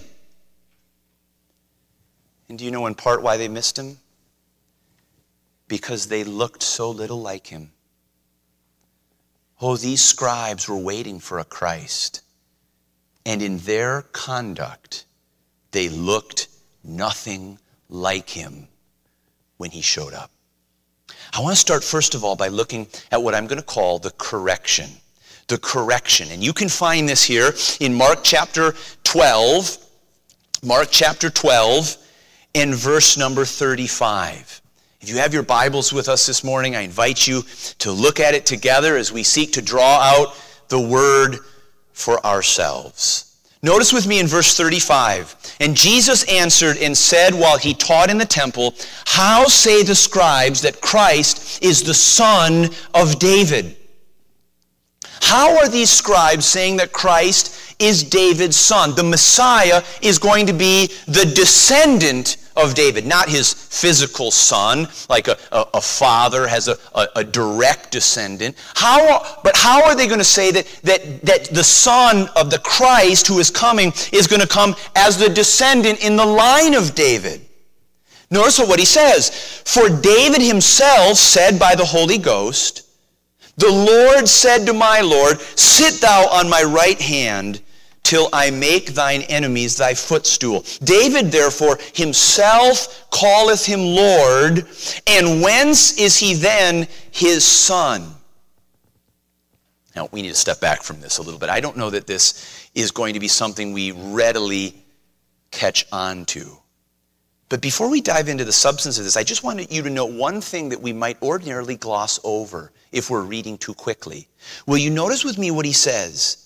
And 2.49 2.59
do 2.59 2.65
you 2.65 2.71
know 2.71 2.87
in 2.87 2.95
part 2.95 3.23
why 3.23 3.37
they 3.37 3.49
missed 3.49 3.79
him? 3.79 3.99
Because 5.69 6.07
they 6.07 6.25
looked 6.25 6.63
so 6.63 6.91
little 6.91 7.21
like 7.21 7.47
him. 7.47 7.73
Oh, 9.61 9.77
these 9.77 10.03
scribes 10.03 10.69
were 10.69 10.79
waiting 10.79 11.21
for 11.21 11.39
a 11.39 11.45
Christ. 11.45 12.23
And 13.27 13.41
in 13.41 13.59
their 13.59 14.03
conduct, 14.03 15.07
they 15.71 15.89
looked 15.89 16.49
nothing 16.83 17.59
like 17.89 18.29
him 18.29 18.69
when 19.57 19.71
he 19.71 19.81
showed 19.81 20.15
up. 20.15 20.31
I 21.33 21.41
want 21.41 21.55
to 21.55 21.61
start, 21.61 21.83
first 21.83 22.15
of 22.15 22.25
all, 22.25 22.37
by 22.37 22.49
looking 22.49 22.87
at 23.11 23.23
what 23.23 23.35
I'm 23.35 23.47
going 23.47 23.61
to 23.61 23.67
call 23.67 23.99
the 23.99 24.13
correction. 24.13 24.91
The 25.49 25.59
correction. 25.59 26.31
And 26.31 26.43
you 26.43 26.53
can 26.53 26.69
find 26.69 27.09
this 27.09 27.23
here 27.23 27.53
in 27.81 27.95
Mark 27.95 28.21
chapter 28.23 28.75
12. 29.05 29.79
Mark 30.63 30.89
chapter 30.91 31.29
12 31.29 31.97
and 32.55 32.75
verse 32.75 33.17
number 33.17 33.45
35. 33.45 34.63
If 35.01 35.11
you 35.11 35.19
have 35.19 35.35
your 35.35 35.43
Bibles 35.43 35.93
with 35.93 36.09
us 36.09 36.27
this 36.27 36.43
morning, 36.43 36.77
I 36.77 36.81
invite 36.81 37.27
you 37.27 37.43
to 37.81 37.93
look 37.93 38.21
at 38.21 38.35
it 38.35 38.47
together 38.47 38.97
as 38.97 39.13
we 39.13 39.23
seek 39.23 39.53
to 39.53 39.63
draw 39.63 39.99
out 39.99 40.35
the 40.69 40.81
word 40.81 41.41
for 41.93 42.25
ourselves. 42.25 43.34
Notice 43.65 43.95
with 43.95 44.07
me 44.07 44.19
in 44.19 44.27
verse 44.27 44.55
35. 44.55 45.57
And 45.59 45.75
Jesus 45.75 46.23
answered 46.25 46.77
and 46.77 46.95
said 46.95 47.33
while 47.33 47.57
he 47.57 47.73
taught 47.73 48.11
in 48.11 48.19
the 48.19 48.27
temple, 48.27 48.75
How 49.07 49.47
say 49.47 49.83
the 49.83 49.95
scribes 49.95 50.61
that 50.61 50.83
Christ 50.83 51.65
is 51.65 51.83
the 51.83 51.95
son 51.95 52.69
of 52.93 53.19
David? 53.19 53.75
How 55.23 55.57
are 55.57 55.69
these 55.71 55.89
scribes 55.89 56.45
saying 56.45 56.77
that 56.77 56.93
Christ 56.93 57.75
is 57.79 58.03
David's 58.03 58.59
son? 58.59 58.95
The 58.95 59.03
Messiah 59.03 59.83
is 60.03 60.19
going 60.19 60.47
to 60.49 60.53
be 60.53 60.89
the 61.07 61.25
descendant 61.25 62.37
of 62.57 62.75
David, 62.75 63.07
not 63.07 63.29
his 63.29 63.53
physical 63.53 64.31
son, 64.31 64.89
like 65.09 65.29
a, 65.29 65.37
a, 65.51 65.67
a 65.75 65.81
father 65.81 66.47
has 66.47 66.69
a, 66.69 66.77
a, 66.95 67.09
a, 67.17 67.25
direct 67.25 67.91
descendant. 67.91 68.57
How, 68.75 69.41
but 69.43 69.57
how 69.57 69.85
are 69.85 69.97
they 69.97 70.07
going 70.07 70.21
to 70.21 70.25
say 70.25 70.51
that, 70.53 70.67
that, 70.85 71.23
that 71.23 71.45
the 71.47 71.65
son 71.65 72.29
of 72.37 72.51
the 72.51 72.59
Christ 72.61 73.27
who 73.27 73.41
is 73.41 73.51
coming 73.51 73.93
is 74.13 74.27
going 74.27 74.41
to 74.41 74.47
come 74.47 74.77
as 74.95 75.19
the 75.19 75.29
descendant 75.29 76.05
in 76.05 76.17
the 76.17 76.25
line 76.25 76.75
of 76.75 76.95
David? 76.95 77.41
Notice 78.31 78.59
what 78.59 78.79
he 78.79 78.85
says. 78.85 79.31
For 79.65 79.89
David 79.89 80.43
himself 80.43 81.17
said 81.17 81.59
by 81.59 81.75
the 81.75 81.85
Holy 81.85 82.19
Ghost, 82.19 82.89
The 83.57 83.71
Lord 83.71 84.29
said 84.29 84.67
to 84.67 84.73
my 84.73 85.01
Lord, 85.01 85.41
Sit 85.41 86.01
thou 86.01 86.29
on 86.29 86.49
my 86.49 86.63
right 86.63 87.01
hand 87.01 87.61
till 88.05 88.29
I 88.33 88.51
make 88.51 88.95
thine 88.95 89.23
enemies 89.23 89.77
thy 89.77 89.95
footstool. 89.95 90.65
David, 90.85 91.33
therefore, 91.33 91.79
himself 91.95 93.09
calleth 93.11 93.67
him 93.67 93.81
Lord, 93.81 94.67
and 95.09 95.43
whence 95.43 95.99
is 95.99 96.17
he 96.17 96.35
then 96.35 96.87
his 97.11 97.45
son? 97.45 98.15
Now, 99.97 100.09
we 100.13 100.23
need 100.23 100.29
to 100.29 100.35
step 100.35 100.61
back 100.61 100.83
from 100.83 101.01
this 101.01 101.19
a 101.19 101.23
little 101.23 101.41
bit. 101.41 101.49
I 101.49 101.61
don't 101.61 101.77
know 101.77 101.91
that 101.91 102.07
this 102.07 102.69
is 102.75 102.91
going 102.91 103.15
to 103.15 103.21
be 103.21 103.29
something 103.29 103.73
we 103.73 103.93
readily 103.93 104.75
catch 105.51 105.87
on 105.91 106.25
to. 106.27 106.59
But 107.49 107.61
before 107.61 107.89
we 107.89 108.01
dive 108.01 108.29
into 108.29 108.45
the 108.45 108.53
substance 108.53 108.99
of 108.99 109.05
this, 109.05 109.17
I 109.17 109.23
just 109.23 109.45
wanted 109.45 109.71
you 109.71 109.83
to 109.83 109.91
note 109.91 110.13
one 110.13 110.41
thing 110.41 110.69
that 110.71 110.81
we 110.81 110.93
might 110.93 111.23
ordinarily 111.23 111.77
gloss 111.77 112.19
over 112.25 112.73
if 112.91 113.11
we're 113.11 113.23
reading 113.23 113.57
too 113.57 113.75
quickly. 113.75 114.29
Will 114.67 114.79
you 114.79 114.91
notice 114.91 115.25
with 115.25 115.39
me 115.39 115.51
what 115.51 115.65
he 115.65 115.73
says? 115.73 116.44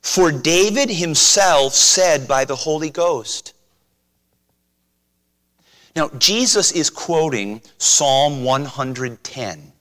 For 0.00 0.32
David 0.32 0.90
himself 0.90 1.74
said 1.74 2.26
by 2.26 2.44
the 2.44 2.56
Holy 2.56 2.90
Ghost. 2.90 3.54
Now, 5.94 6.08
Jesus 6.18 6.70
is 6.70 6.90
quoting 6.90 7.60
Psalm 7.78 8.44
110. 8.44 9.72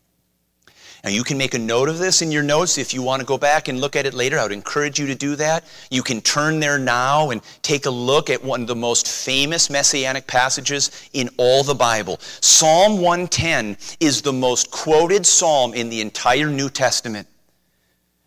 Now, 1.03 1.11
you 1.11 1.23
can 1.23 1.37
make 1.37 1.53
a 1.53 1.59
note 1.59 1.89
of 1.89 1.99
this 1.99 2.21
in 2.21 2.31
your 2.31 2.43
notes 2.43 2.77
if 2.77 2.93
you 2.93 3.01
want 3.01 3.19
to 3.19 3.25
go 3.25 3.37
back 3.37 3.67
and 3.67 3.79
look 3.79 3.95
at 3.95 4.05
it 4.05 4.13
later. 4.13 4.39
I 4.39 4.43
would 4.43 4.51
encourage 4.51 4.99
you 4.99 5.05
to 5.07 5.15
do 5.15 5.35
that. 5.35 5.63
You 5.91 6.01
can 6.01 6.19
turn 6.21 6.59
there 6.59 6.79
now 6.79 7.29
and 7.29 7.41
take 7.61 7.85
a 7.85 7.89
look 7.91 8.29
at 8.29 8.43
one 8.43 8.61
of 8.61 8.67
the 8.67 8.75
most 8.75 9.07
famous 9.07 9.69
messianic 9.69 10.25
passages 10.25 11.07
in 11.13 11.29
all 11.37 11.63
the 11.63 11.75
Bible. 11.75 12.17
Psalm 12.41 12.99
110 12.99 13.77
is 13.99 14.21
the 14.21 14.33
most 14.33 14.71
quoted 14.71 15.25
psalm 15.25 15.73
in 15.73 15.89
the 15.89 16.01
entire 16.01 16.49
New 16.49 16.69
Testament. 16.69 17.27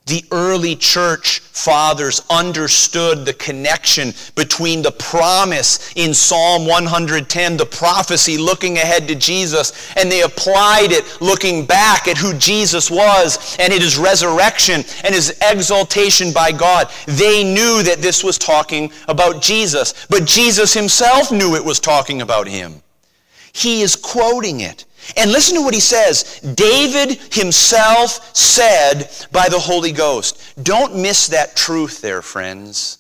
The 0.07 0.25
early 0.33 0.75
church 0.75 1.41
fathers 1.41 2.23
understood 2.31 3.25
the 3.25 3.35
connection 3.35 4.13
between 4.35 4.83
the 4.83 4.91
promise 4.91 5.93
in 5.95 6.15
Psalm 6.15 6.67
110, 6.67 7.57
the 7.57 7.67
prophecy 7.67 8.39
looking 8.39 8.79
ahead 8.79 9.07
to 9.09 9.15
Jesus, 9.15 9.95
and 9.97 10.11
they 10.11 10.23
applied 10.23 10.91
it 10.91 11.21
looking 11.21 11.67
back 11.67 12.09
at 12.09 12.17
who 12.17 12.35
Jesus 12.35 12.91
was 12.91 13.57
and 13.61 13.73
at 13.73 13.83
his 13.83 13.99
resurrection 13.99 14.85
and 15.05 15.15
his 15.15 15.39
exaltation 15.43 16.33
by 16.33 16.51
God. 16.51 16.91
They 17.07 17.45
knew 17.45 17.83
that 17.83 18.01
this 18.01 18.25
was 18.25 18.39
talking 18.39 18.91
about 19.07 19.43
Jesus, 19.43 20.07
but 20.09 20.25
Jesus 20.25 20.73
himself 20.73 21.31
knew 21.31 21.55
it 21.55 21.65
was 21.65 21.79
talking 21.79 22.23
about 22.23 22.49
him. 22.49 22.83
He 23.53 23.83
is 23.83 23.97
quoting 23.97 24.61
it. 24.61 24.87
And 25.17 25.33
listen 25.33 25.57
to 25.57 25.63
what 25.63 25.75
he 25.75 25.81
says. 25.81 26.41
David 26.41 27.19
himself 27.33 28.35
said 28.37 29.11
by 29.33 29.49
the 29.49 29.59
Holy 29.59 29.93
Ghost. 29.93 30.63
Don't 30.63 30.97
miss 30.97 31.29
that 31.29 31.57
truth 31.57 32.01
there, 32.01 32.23
friends. 32.23 32.99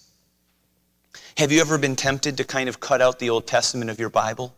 Have 1.36 1.52
you 1.52 1.60
ever 1.60 1.78
been 1.78 1.96
tempted 1.96 2.36
to 2.36 2.44
kind 2.44 2.68
of 2.68 2.80
cut 2.80 3.00
out 3.00 3.18
the 3.18 3.30
Old 3.30 3.46
Testament 3.46 3.90
of 3.90 3.98
your 3.98 4.10
Bible 4.10 4.54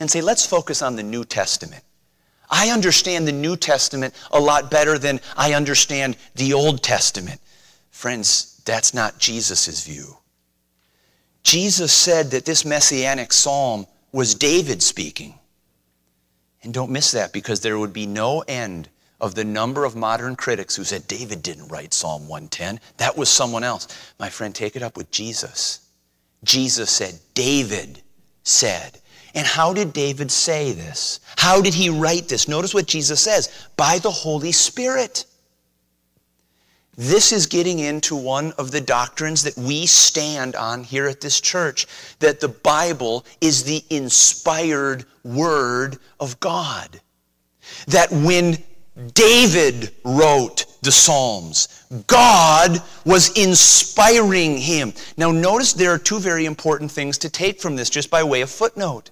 and 0.00 0.10
say, 0.10 0.20
let's 0.20 0.44
focus 0.44 0.82
on 0.82 0.96
the 0.96 1.02
New 1.02 1.24
Testament? 1.24 1.82
I 2.50 2.68
understand 2.68 3.26
the 3.26 3.32
New 3.32 3.56
Testament 3.56 4.14
a 4.30 4.38
lot 4.38 4.70
better 4.70 4.98
than 4.98 5.20
I 5.36 5.54
understand 5.54 6.18
the 6.34 6.52
Old 6.52 6.82
Testament. 6.82 7.40
Friends, 7.90 8.60
that's 8.66 8.92
not 8.92 9.18
Jesus' 9.18 9.84
view. 9.84 10.18
Jesus 11.42 11.92
said 11.92 12.30
that 12.32 12.44
this 12.44 12.64
messianic 12.64 13.32
psalm 13.32 13.86
was 14.12 14.34
David 14.34 14.82
speaking. 14.82 15.38
And 16.62 16.72
don't 16.72 16.90
miss 16.90 17.12
that 17.12 17.32
because 17.32 17.60
there 17.60 17.78
would 17.78 17.92
be 17.92 18.06
no 18.06 18.40
end 18.42 18.88
of 19.20 19.34
the 19.34 19.44
number 19.44 19.84
of 19.84 19.94
modern 19.96 20.36
critics 20.36 20.76
who 20.76 20.84
said 20.84 21.06
David 21.06 21.42
didn't 21.42 21.68
write 21.68 21.94
Psalm 21.94 22.28
110. 22.28 22.80
That 22.96 23.16
was 23.16 23.28
someone 23.28 23.64
else. 23.64 23.88
My 24.18 24.28
friend, 24.28 24.54
take 24.54 24.76
it 24.76 24.82
up 24.82 24.96
with 24.96 25.10
Jesus. 25.10 25.88
Jesus 26.44 26.90
said, 26.90 27.18
David 27.34 28.02
said. 28.42 28.98
And 29.34 29.46
how 29.46 29.72
did 29.72 29.92
David 29.92 30.30
say 30.30 30.72
this? 30.72 31.20
How 31.36 31.60
did 31.62 31.72
he 31.72 31.88
write 31.88 32.28
this? 32.28 32.48
Notice 32.48 32.74
what 32.74 32.86
Jesus 32.86 33.20
says 33.20 33.68
by 33.76 33.98
the 33.98 34.10
Holy 34.10 34.52
Spirit. 34.52 35.24
This 36.96 37.32
is 37.32 37.46
getting 37.46 37.78
into 37.78 38.14
one 38.14 38.52
of 38.52 38.70
the 38.70 38.80
doctrines 38.80 39.42
that 39.44 39.56
we 39.56 39.86
stand 39.86 40.54
on 40.54 40.84
here 40.84 41.06
at 41.06 41.22
this 41.22 41.40
church 41.40 41.86
that 42.18 42.40
the 42.40 42.48
Bible 42.48 43.24
is 43.40 43.64
the 43.64 43.82
inspired 43.88 45.06
Word 45.24 45.98
of 46.20 46.38
God. 46.40 47.00
That 47.86 48.12
when 48.12 48.58
David 49.14 49.92
wrote 50.04 50.66
the 50.82 50.92
Psalms, 50.92 51.86
God 52.06 52.82
was 53.06 53.38
inspiring 53.38 54.58
him. 54.58 54.92
Now, 55.16 55.30
notice 55.30 55.72
there 55.72 55.92
are 55.92 55.98
two 55.98 56.18
very 56.18 56.44
important 56.44 56.90
things 56.90 57.16
to 57.18 57.30
take 57.30 57.58
from 57.58 57.74
this, 57.76 57.88
just 57.88 58.10
by 58.10 58.22
way 58.22 58.42
of 58.42 58.50
footnote. 58.50 59.10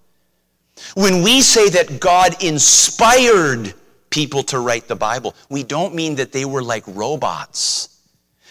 When 0.94 1.22
we 1.22 1.40
say 1.40 1.70
that 1.70 1.99
God 1.99 2.42
inspired 2.42 3.72
people 4.11 4.43
to 4.45 4.59
write 4.59 4.88
the 4.88 4.97
Bible. 4.97 5.35
We 5.49 5.62
don't 5.62 5.95
mean 5.95 6.17
that 6.17 6.33
they 6.33 6.45
were 6.45 6.62
like 6.62 6.85
robots, 6.87 8.00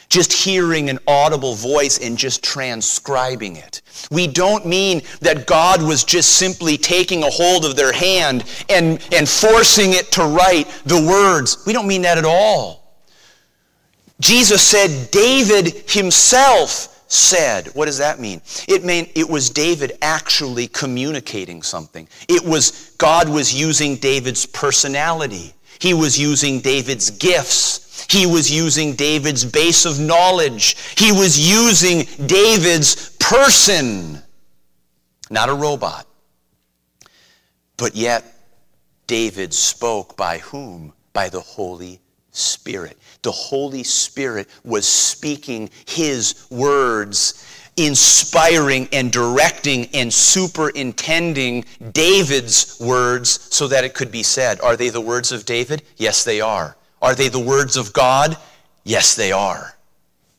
just 0.09 0.33
hearing 0.33 0.89
an 0.89 0.99
audible 1.07 1.53
voice 1.53 1.99
and 1.99 2.17
just 2.17 2.43
transcribing 2.43 3.57
it. 3.57 3.81
We 4.09 4.27
don't 4.27 4.65
mean 4.65 5.01
that 5.21 5.45
God 5.45 5.83
was 5.83 6.03
just 6.03 6.37
simply 6.37 6.77
taking 6.77 7.23
a 7.23 7.29
hold 7.29 7.65
of 7.65 7.75
their 7.75 7.93
hand 7.93 8.45
and, 8.69 9.05
and 9.11 9.27
forcing 9.29 9.91
it 9.91 10.11
to 10.13 10.23
write 10.23 10.67
the 10.85 11.05
words. 11.05 11.63
We 11.65 11.73
don't 11.73 11.87
mean 11.87 12.01
that 12.03 12.17
at 12.17 12.25
all. 12.25 12.79
Jesus 14.19 14.61
said 14.61 15.11
David 15.11 15.89
himself 15.89 16.88
said. 17.09 17.67
What 17.73 17.85
does 17.85 17.97
that 17.97 18.19
mean? 18.19 18.41
It 18.67 18.85
meant 18.85 19.09
it 19.15 19.27
was 19.27 19.49
David 19.49 19.97
actually 20.01 20.67
communicating 20.67 21.61
something. 21.61 22.07
It 22.27 22.43
was 22.45 22.93
God 22.97 23.27
was 23.27 23.53
using 23.53 23.97
David's 23.97 24.45
personality. 24.45 25.53
He 25.79 25.93
was 25.93 26.17
using 26.19 26.61
David's 26.61 27.09
gifts. 27.09 28.05
He 28.09 28.25
was 28.25 28.51
using 28.51 28.93
David's 28.95 29.43
base 29.43 29.85
of 29.85 29.99
knowledge. 29.99 30.75
He 30.97 31.11
was 31.11 31.37
using 31.37 32.05
David's 32.27 33.09
person, 33.17 34.21
not 35.29 35.49
a 35.49 35.53
robot. 35.53 36.07
But 37.77 37.95
yet, 37.95 38.23
David 39.07 39.53
spoke 39.53 40.15
by 40.17 40.39
whom? 40.39 40.93
By 41.13 41.29
the 41.29 41.39
Holy 41.39 42.01
Spirit. 42.39 42.97
The 43.21 43.31
Holy 43.31 43.83
Spirit 43.83 44.47
was 44.63 44.87
speaking 44.87 45.69
his 45.85 46.47
words 46.49 47.45
inspiring 47.79 48.89
and 48.91 49.11
directing 49.11 49.87
and 49.93 50.13
superintending 50.13 51.63
David's 51.93 52.77
words 52.79 53.47
so 53.53 53.67
that 53.67 53.83
it 53.83 53.93
could 53.93 54.11
be 54.11 54.23
said. 54.23 54.59
Are 54.61 54.75
they 54.75 54.89
the 54.89 55.01
words 55.01 55.31
of 55.31 55.45
David? 55.45 55.83
Yes, 55.97 56.23
they 56.23 56.41
are. 56.41 56.75
Are 57.01 57.15
they 57.15 57.29
the 57.29 57.39
words 57.39 57.77
of 57.77 57.93
God? 57.93 58.37
Yes, 58.83 59.15
they 59.15 59.31
are. 59.31 59.75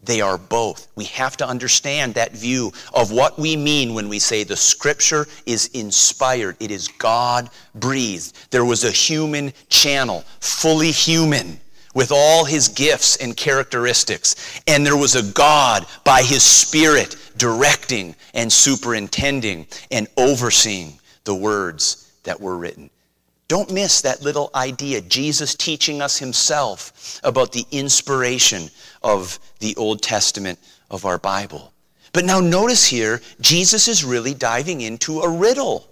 They 0.02 0.21
are 0.21 0.38
both. 0.38 0.88
We 0.97 1.04
have 1.04 1.37
to 1.38 1.47
understand 1.47 2.14
that 2.14 2.33
view 2.33 2.73
of 2.95 3.11
what 3.12 3.38
we 3.38 3.57
mean 3.57 3.95
when 3.95 4.09
we 4.09 4.19
say 4.19 4.45
the 4.45 4.57
scripture 4.57 5.26
is 5.45 5.66
inspired. 5.69 6.57
It 6.59 6.71
is 6.71 6.88
God 6.88 7.50
breathed. 7.75 8.50
There 8.50 8.64
was 8.64 8.85
a 8.85 8.90
human 8.90 9.52
channel, 9.69 10.25
fully 10.40 10.90
human 10.90 11.61
with 11.94 12.12
all 12.12 12.44
his 12.44 12.68
gifts 12.68 13.16
and 13.16 13.37
characteristics. 13.37 14.61
And 14.66 14.87
there 14.87 14.97
was 14.97 15.16
a 15.16 15.32
God 15.32 15.87
by 16.04 16.23
his 16.23 16.42
Spirit 16.42 17.16
directing 17.37 18.14
and 18.35 18.52
superintending 18.52 19.66
and 19.90 20.06
overseeing 20.16 20.99
the 21.25 21.35
words 21.35 22.12
that 22.25 22.40
were 22.40 22.56
written. 22.56 22.90
Don't 23.49 23.73
miss 23.73 24.02
that 24.02 24.23
little 24.23 24.50
idea. 24.54 25.00
Jesus 25.00 25.56
teaching 25.56 26.00
us 26.00 26.18
himself 26.18 27.20
about 27.25 27.50
the 27.50 27.64
inspiration 27.73 28.70
of 29.02 29.40
the 29.59 29.75
Old 29.76 30.02
Testament 30.02 30.59
of 30.88 31.04
our 31.04 31.18
Bible. 31.18 31.73
But 32.12 32.25
now 32.25 32.40
notice 32.40 32.87
here, 32.87 33.20
Jesus 33.40 33.88
is 33.88 34.04
really 34.04 34.35
diving 34.35 34.82
into 34.82 35.20
a 35.20 35.28
riddle. 35.28 35.88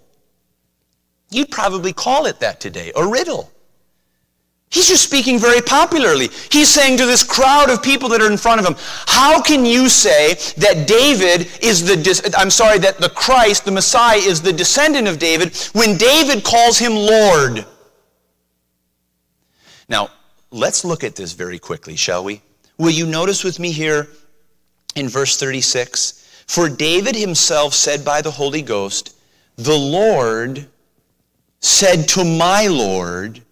You'd 1.30 1.50
probably 1.50 1.92
call 1.92 2.26
it 2.26 2.40
that 2.40 2.60
today, 2.60 2.92
a 2.94 3.06
riddle. 3.06 3.50
He's 4.70 4.88
just 4.88 5.02
speaking 5.02 5.38
very 5.38 5.62
popularly. 5.62 6.28
He's 6.50 6.68
saying 6.68 6.98
to 6.98 7.06
this 7.06 7.22
crowd 7.22 7.70
of 7.70 7.82
people 7.82 8.08
that 8.10 8.20
are 8.20 8.30
in 8.30 8.36
front 8.36 8.60
of 8.60 8.66
him, 8.66 8.76
how 9.06 9.40
can 9.40 9.64
you 9.64 9.88
say 9.88 10.34
that 10.58 10.86
David 10.86 11.48
is 11.62 11.86
the, 11.86 12.34
I'm 12.36 12.50
sorry, 12.50 12.78
that 12.80 12.98
the 12.98 13.08
Christ, 13.08 13.64
the 13.64 13.70
Messiah, 13.70 14.18
is 14.18 14.42
the 14.42 14.52
descendant 14.52 15.08
of 15.08 15.18
David 15.18 15.56
when 15.72 15.96
David 15.96 16.44
calls 16.44 16.78
him 16.78 16.94
Lord? 16.94 17.64
Now, 19.88 20.10
let's 20.50 20.84
look 20.84 21.02
at 21.02 21.16
this 21.16 21.32
very 21.32 21.58
quickly, 21.58 21.96
shall 21.96 22.22
we? 22.22 22.42
Will 22.76 22.90
you 22.90 23.06
notice 23.06 23.42
with 23.42 23.58
me 23.58 23.72
here 23.72 24.08
in 24.94 25.08
verse 25.08 25.38
36? 25.38 26.44
For 26.46 26.68
David 26.68 27.16
himself 27.16 27.72
said 27.72 28.04
by 28.04 28.20
the 28.20 28.30
Holy 28.30 28.62
Ghost, 28.62 29.18
The 29.56 29.76
Lord 29.76 30.66
said 31.60 32.06
to 32.08 32.24
my 32.24 32.66
Lord, 32.66 33.42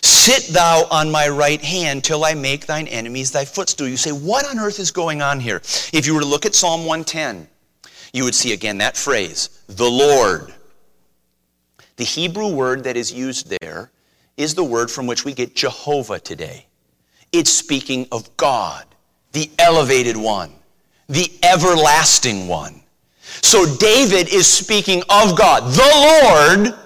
Sit 0.00 0.54
thou 0.54 0.86
on 0.90 1.10
my 1.10 1.28
right 1.28 1.60
hand 1.60 2.04
till 2.04 2.24
I 2.24 2.34
make 2.34 2.66
thine 2.66 2.86
enemies 2.86 3.30
thy 3.30 3.44
footstool. 3.44 3.88
You 3.88 3.96
say, 3.96 4.12
what 4.12 4.48
on 4.48 4.58
earth 4.58 4.78
is 4.78 4.90
going 4.90 5.20
on 5.20 5.40
here? 5.40 5.56
If 5.92 6.06
you 6.06 6.14
were 6.14 6.20
to 6.20 6.26
look 6.26 6.46
at 6.46 6.54
Psalm 6.54 6.80
110, 6.80 7.48
you 8.12 8.24
would 8.24 8.34
see 8.34 8.52
again 8.52 8.78
that 8.78 8.96
phrase, 8.96 9.62
the 9.68 9.88
Lord. 9.88 10.52
The 11.96 12.04
Hebrew 12.04 12.48
word 12.48 12.84
that 12.84 12.96
is 12.96 13.12
used 13.12 13.54
there 13.60 13.90
is 14.36 14.54
the 14.54 14.64
word 14.64 14.90
from 14.90 15.06
which 15.06 15.24
we 15.24 15.34
get 15.34 15.54
Jehovah 15.54 16.18
today. 16.18 16.66
It's 17.32 17.50
speaking 17.50 18.06
of 18.12 18.36
God, 18.36 18.84
the 19.32 19.50
elevated 19.58 20.16
one, 20.16 20.52
the 21.08 21.30
everlasting 21.42 22.48
one. 22.48 22.82
So 23.40 23.64
David 23.76 24.32
is 24.32 24.46
speaking 24.46 25.02
of 25.08 25.36
God. 25.36 25.72
The 25.72 26.64
Lord 26.64 26.78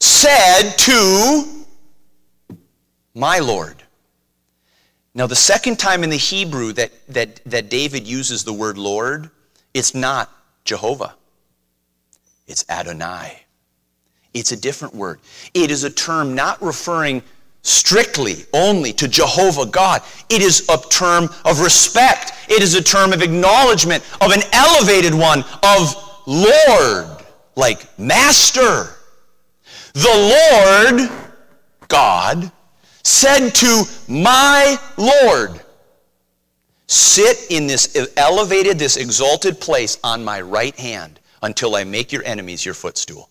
said 0.00 0.76
to 0.78 1.53
my 3.14 3.38
Lord. 3.38 3.82
Now, 5.14 5.26
the 5.26 5.36
second 5.36 5.78
time 5.78 6.02
in 6.02 6.10
the 6.10 6.16
Hebrew 6.16 6.72
that, 6.72 6.92
that, 7.08 7.40
that 7.46 7.70
David 7.70 8.06
uses 8.06 8.42
the 8.42 8.52
word 8.52 8.76
Lord, 8.76 9.30
it's 9.72 9.94
not 9.94 10.30
Jehovah, 10.64 11.14
it's 12.46 12.64
Adonai. 12.68 13.40
It's 14.34 14.50
a 14.50 14.56
different 14.56 14.96
word. 14.96 15.20
It 15.54 15.70
is 15.70 15.84
a 15.84 15.90
term 15.90 16.34
not 16.34 16.60
referring 16.60 17.22
strictly 17.62 18.44
only 18.52 18.92
to 18.94 19.06
Jehovah 19.06 19.66
God. 19.66 20.02
It 20.28 20.42
is 20.42 20.68
a 20.68 20.76
term 20.90 21.30
of 21.44 21.60
respect. 21.60 22.32
It 22.48 22.60
is 22.60 22.74
a 22.74 22.82
term 22.82 23.12
of 23.12 23.22
acknowledgement 23.22 24.04
of 24.20 24.32
an 24.32 24.42
elevated 24.52 25.14
one, 25.14 25.44
of 25.62 26.20
Lord, 26.26 27.24
like 27.54 27.98
Master. 27.98 28.88
The 29.92 30.98
Lord 30.98 31.10
God 31.86 32.50
said 33.04 33.50
to 33.50 33.84
my 34.08 34.76
Lord, 34.96 35.60
Sit 36.86 37.50
in 37.50 37.66
this 37.66 38.12
elevated, 38.16 38.78
this 38.78 38.96
exalted 38.96 39.60
place 39.60 39.98
on 40.04 40.24
my 40.24 40.40
right 40.40 40.76
hand 40.76 41.18
until 41.42 41.76
I 41.76 41.84
make 41.84 42.12
your 42.12 42.24
enemies 42.24 42.64
your 42.64 42.74
footstool. 42.74 43.30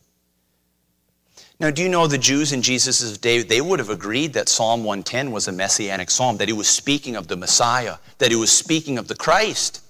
Now, 1.60 1.70
do 1.70 1.84
you 1.84 1.90
know 1.90 2.08
the 2.08 2.18
Jews 2.18 2.52
in 2.52 2.62
Jesus' 2.62 3.18
day, 3.18 3.44
they 3.44 3.62
would 3.62 3.80
have 3.80 3.90
agreed 3.90 4.34
that 4.34 4.50
Psalm 4.50 4.84
110 4.84 5.32
was 5.32 5.48
a 5.48 5.52
messianic 5.52 6.10
psalm, 6.10 6.38
that 6.38 6.48
he 6.48 6.54
was 6.54 6.68
speaking 6.68 7.16
of 7.16 7.28
the 7.28 7.38
Messiah, 7.38 7.98
that 8.18 8.32
he 8.32 8.36
was 8.36 8.52
speaking 8.52 8.98
of 8.98 9.08
the 9.08 9.16
Christ. 9.16 9.82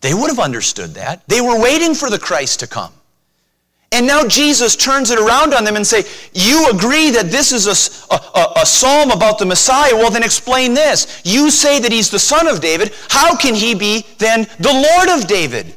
They 0.00 0.14
would 0.14 0.30
have 0.30 0.38
understood 0.38 0.94
that. 0.94 1.26
They 1.28 1.40
were 1.40 1.60
waiting 1.60 1.94
for 1.94 2.10
the 2.10 2.18
Christ 2.18 2.60
to 2.60 2.66
come. 2.66 2.92
And 3.92 4.06
now 4.06 4.26
Jesus 4.26 4.74
turns 4.74 5.10
it 5.10 5.18
around 5.18 5.52
on 5.52 5.64
them 5.64 5.76
and 5.76 5.86
say, 5.86 6.04
you 6.32 6.70
agree 6.70 7.10
that 7.10 7.30
this 7.30 7.52
is 7.52 7.66
a, 7.66 8.14
a, 8.14 8.52
a, 8.62 8.66
psalm 8.66 9.10
about 9.10 9.38
the 9.38 9.44
Messiah. 9.44 9.94
Well, 9.94 10.10
then 10.10 10.22
explain 10.22 10.72
this. 10.72 11.20
You 11.26 11.50
say 11.50 11.78
that 11.78 11.92
he's 11.92 12.10
the 12.10 12.18
son 12.18 12.48
of 12.48 12.62
David. 12.62 12.94
How 13.10 13.36
can 13.36 13.54
he 13.54 13.74
be 13.74 14.06
then 14.16 14.46
the 14.58 14.72
Lord 14.72 15.20
of 15.20 15.28
David? 15.28 15.76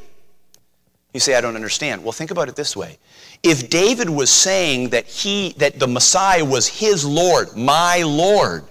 You 1.12 1.20
say, 1.20 1.34
I 1.34 1.42
don't 1.42 1.56
understand. 1.56 2.02
Well, 2.02 2.12
think 2.12 2.30
about 2.30 2.48
it 2.48 2.56
this 2.56 2.74
way. 2.74 2.98
If 3.42 3.68
David 3.68 4.08
was 4.08 4.30
saying 4.30 4.90
that 4.90 5.06
he, 5.06 5.54
that 5.58 5.78
the 5.78 5.86
Messiah 5.86 6.44
was 6.44 6.66
his 6.66 7.04
Lord, 7.04 7.54
my 7.54 8.02
Lord, 8.02 8.64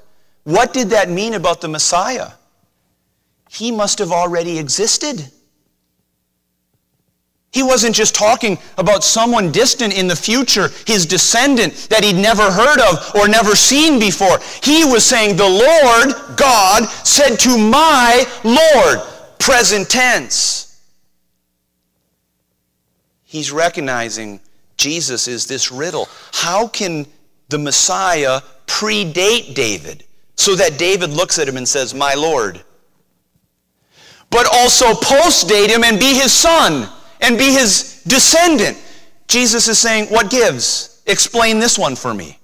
what 0.44 0.74
did 0.74 0.90
that 0.90 1.08
mean 1.08 1.36
about 1.36 1.62
the 1.62 1.68
Messiah? 1.68 2.32
He 3.50 3.72
must 3.72 4.00
have 4.00 4.12
already 4.12 4.58
existed. 4.58 5.32
He 7.56 7.64
wasn't 7.64 7.96
just 7.96 8.14
talking 8.14 8.58
about 8.78 9.02
someone 9.06 9.50
distant 9.50 9.98
in 9.98 10.10
the 10.10 10.16
future, 10.16 10.72
his 10.86 11.06
descendant 11.06 11.74
that 11.90 12.04
he'd 12.04 12.18
never 12.18 12.52
heard 12.52 12.82
of 12.82 13.16
or 13.16 13.30
never 13.30 13.56
seen 13.56 13.98
before. 13.98 14.40
He 14.62 14.84
was 14.84 15.06
saying, 15.06 15.38
The 15.38 15.48
Lord 15.48 16.38
God 16.38 16.84
said 17.06 17.38
to 17.38 17.58
my 17.58 18.26
Lord, 18.44 19.00
present 19.40 19.90
tense. 19.90 20.82
He's 23.24 23.54
recognizing 23.54 24.42
Jesus 24.76 25.30
is 25.30 25.48
this 25.48 25.72
riddle. 25.72 26.10
How 26.34 26.68
can 26.68 27.08
the 27.48 27.58
Messiah 27.58 28.42
predate 28.68 29.56
David 29.56 30.04
so 30.36 30.56
that 30.56 30.78
David 30.78 31.12
looks 31.12 31.40
at 31.40 31.48
him 31.48 31.56
and 31.56 31.66
says, 31.66 31.94
My 31.94 32.16
Lord? 32.16 32.62
But 34.30 34.46
also 34.52 34.88
postdate 34.88 35.70
him 35.70 35.86
and 35.86 35.98
be 35.98 36.16
his 36.16 36.34
son 36.34 36.90
and 37.26 37.38
be 37.38 37.52
his 37.52 38.04
descendant. 38.08 38.78
Jesus 39.28 39.68
is 39.68 39.80
saying, 39.80 40.08
What 40.08 40.30
gives? 40.30 41.02
Explain 41.08 41.60
this 41.60 41.78
one 41.78 41.96
for 41.96 42.14
me. 42.14 42.38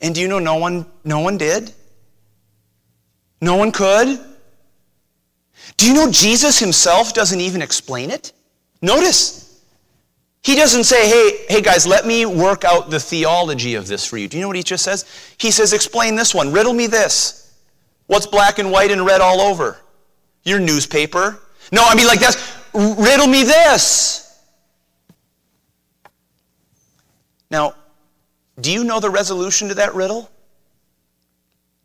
And 0.00 0.14
do 0.14 0.20
you 0.20 0.28
know 0.28 0.38
no 0.38 0.56
one 0.56 0.86
no 1.04 1.20
one 1.20 1.36
did? 1.36 1.72
No 3.40 3.56
one 3.56 3.72
could? 3.72 4.20
Do 5.76 5.86
you 5.88 5.94
know 5.94 6.10
Jesus 6.10 6.58
himself 6.58 7.12
doesn't 7.12 7.40
even 7.40 7.62
explain 7.62 8.10
it? 8.10 8.32
Notice. 8.80 9.40
He 10.44 10.56
doesn't 10.56 10.84
say, 10.84 11.08
hey, 11.08 11.44
hey 11.48 11.60
guys, 11.60 11.86
let 11.86 12.04
me 12.04 12.26
work 12.26 12.64
out 12.64 12.90
the 12.90 12.98
theology 12.98 13.76
of 13.76 13.86
this 13.86 14.04
for 14.04 14.18
you. 14.18 14.26
Do 14.26 14.36
you 14.36 14.40
know 14.40 14.48
what 14.48 14.56
he 14.56 14.64
just 14.64 14.84
says? 14.84 15.04
He 15.38 15.52
says, 15.52 15.72
explain 15.72 16.16
this 16.16 16.34
one. 16.34 16.52
Riddle 16.52 16.72
me 16.72 16.88
this. 16.88 17.54
What's 18.06 18.26
black 18.26 18.58
and 18.58 18.72
white 18.72 18.90
and 18.90 19.06
red 19.06 19.20
all 19.20 19.40
over? 19.40 19.78
Your 20.42 20.58
newspaper, 20.58 21.40
no, 21.72 21.82
I 21.84 21.94
mean 21.94 22.06
like 22.06 22.20
this. 22.20 22.56
Riddle 22.74 23.26
me 23.26 23.42
this. 23.42 24.40
Now, 27.50 27.74
do 28.60 28.70
you 28.70 28.84
know 28.84 29.00
the 29.00 29.10
resolution 29.10 29.68
to 29.68 29.74
that 29.74 29.94
riddle? 29.94 30.30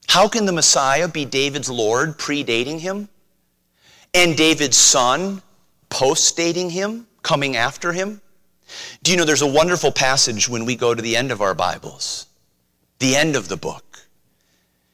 How 0.07 0.27
can 0.27 0.45
the 0.45 0.51
Messiah 0.51 1.07
be 1.07 1.25
David's 1.25 1.69
Lord, 1.69 2.17
predating 2.17 2.79
him, 2.79 3.09
and 4.13 4.37
David's 4.37 4.77
son, 4.77 5.41
post-dating 5.89 6.69
him, 6.69 7.07
coming 7.23 7.55
after 7.57 7.91
him? 7.91 8.21
Do 9.03 9.11
you 9.11 9.17
know 9.17 9.25
there's 9.25 9.41
a 9.41 9.47
wonderful 9.47 9.91
passage 9.91 10.47
when 10.49 10.65
we 10.65 10.75
go 10.75 10.93
to 10.93 11.01
the 11.01 11.15
end 11.15 11.31
of 11.31 11.41
our 11.41 11.53
Bibles, 11.53 12.27
the 12.99 13.15
end 13.15 13.35
of 13.35 13.47
the 13.47 13.57
book, 13.57 14.07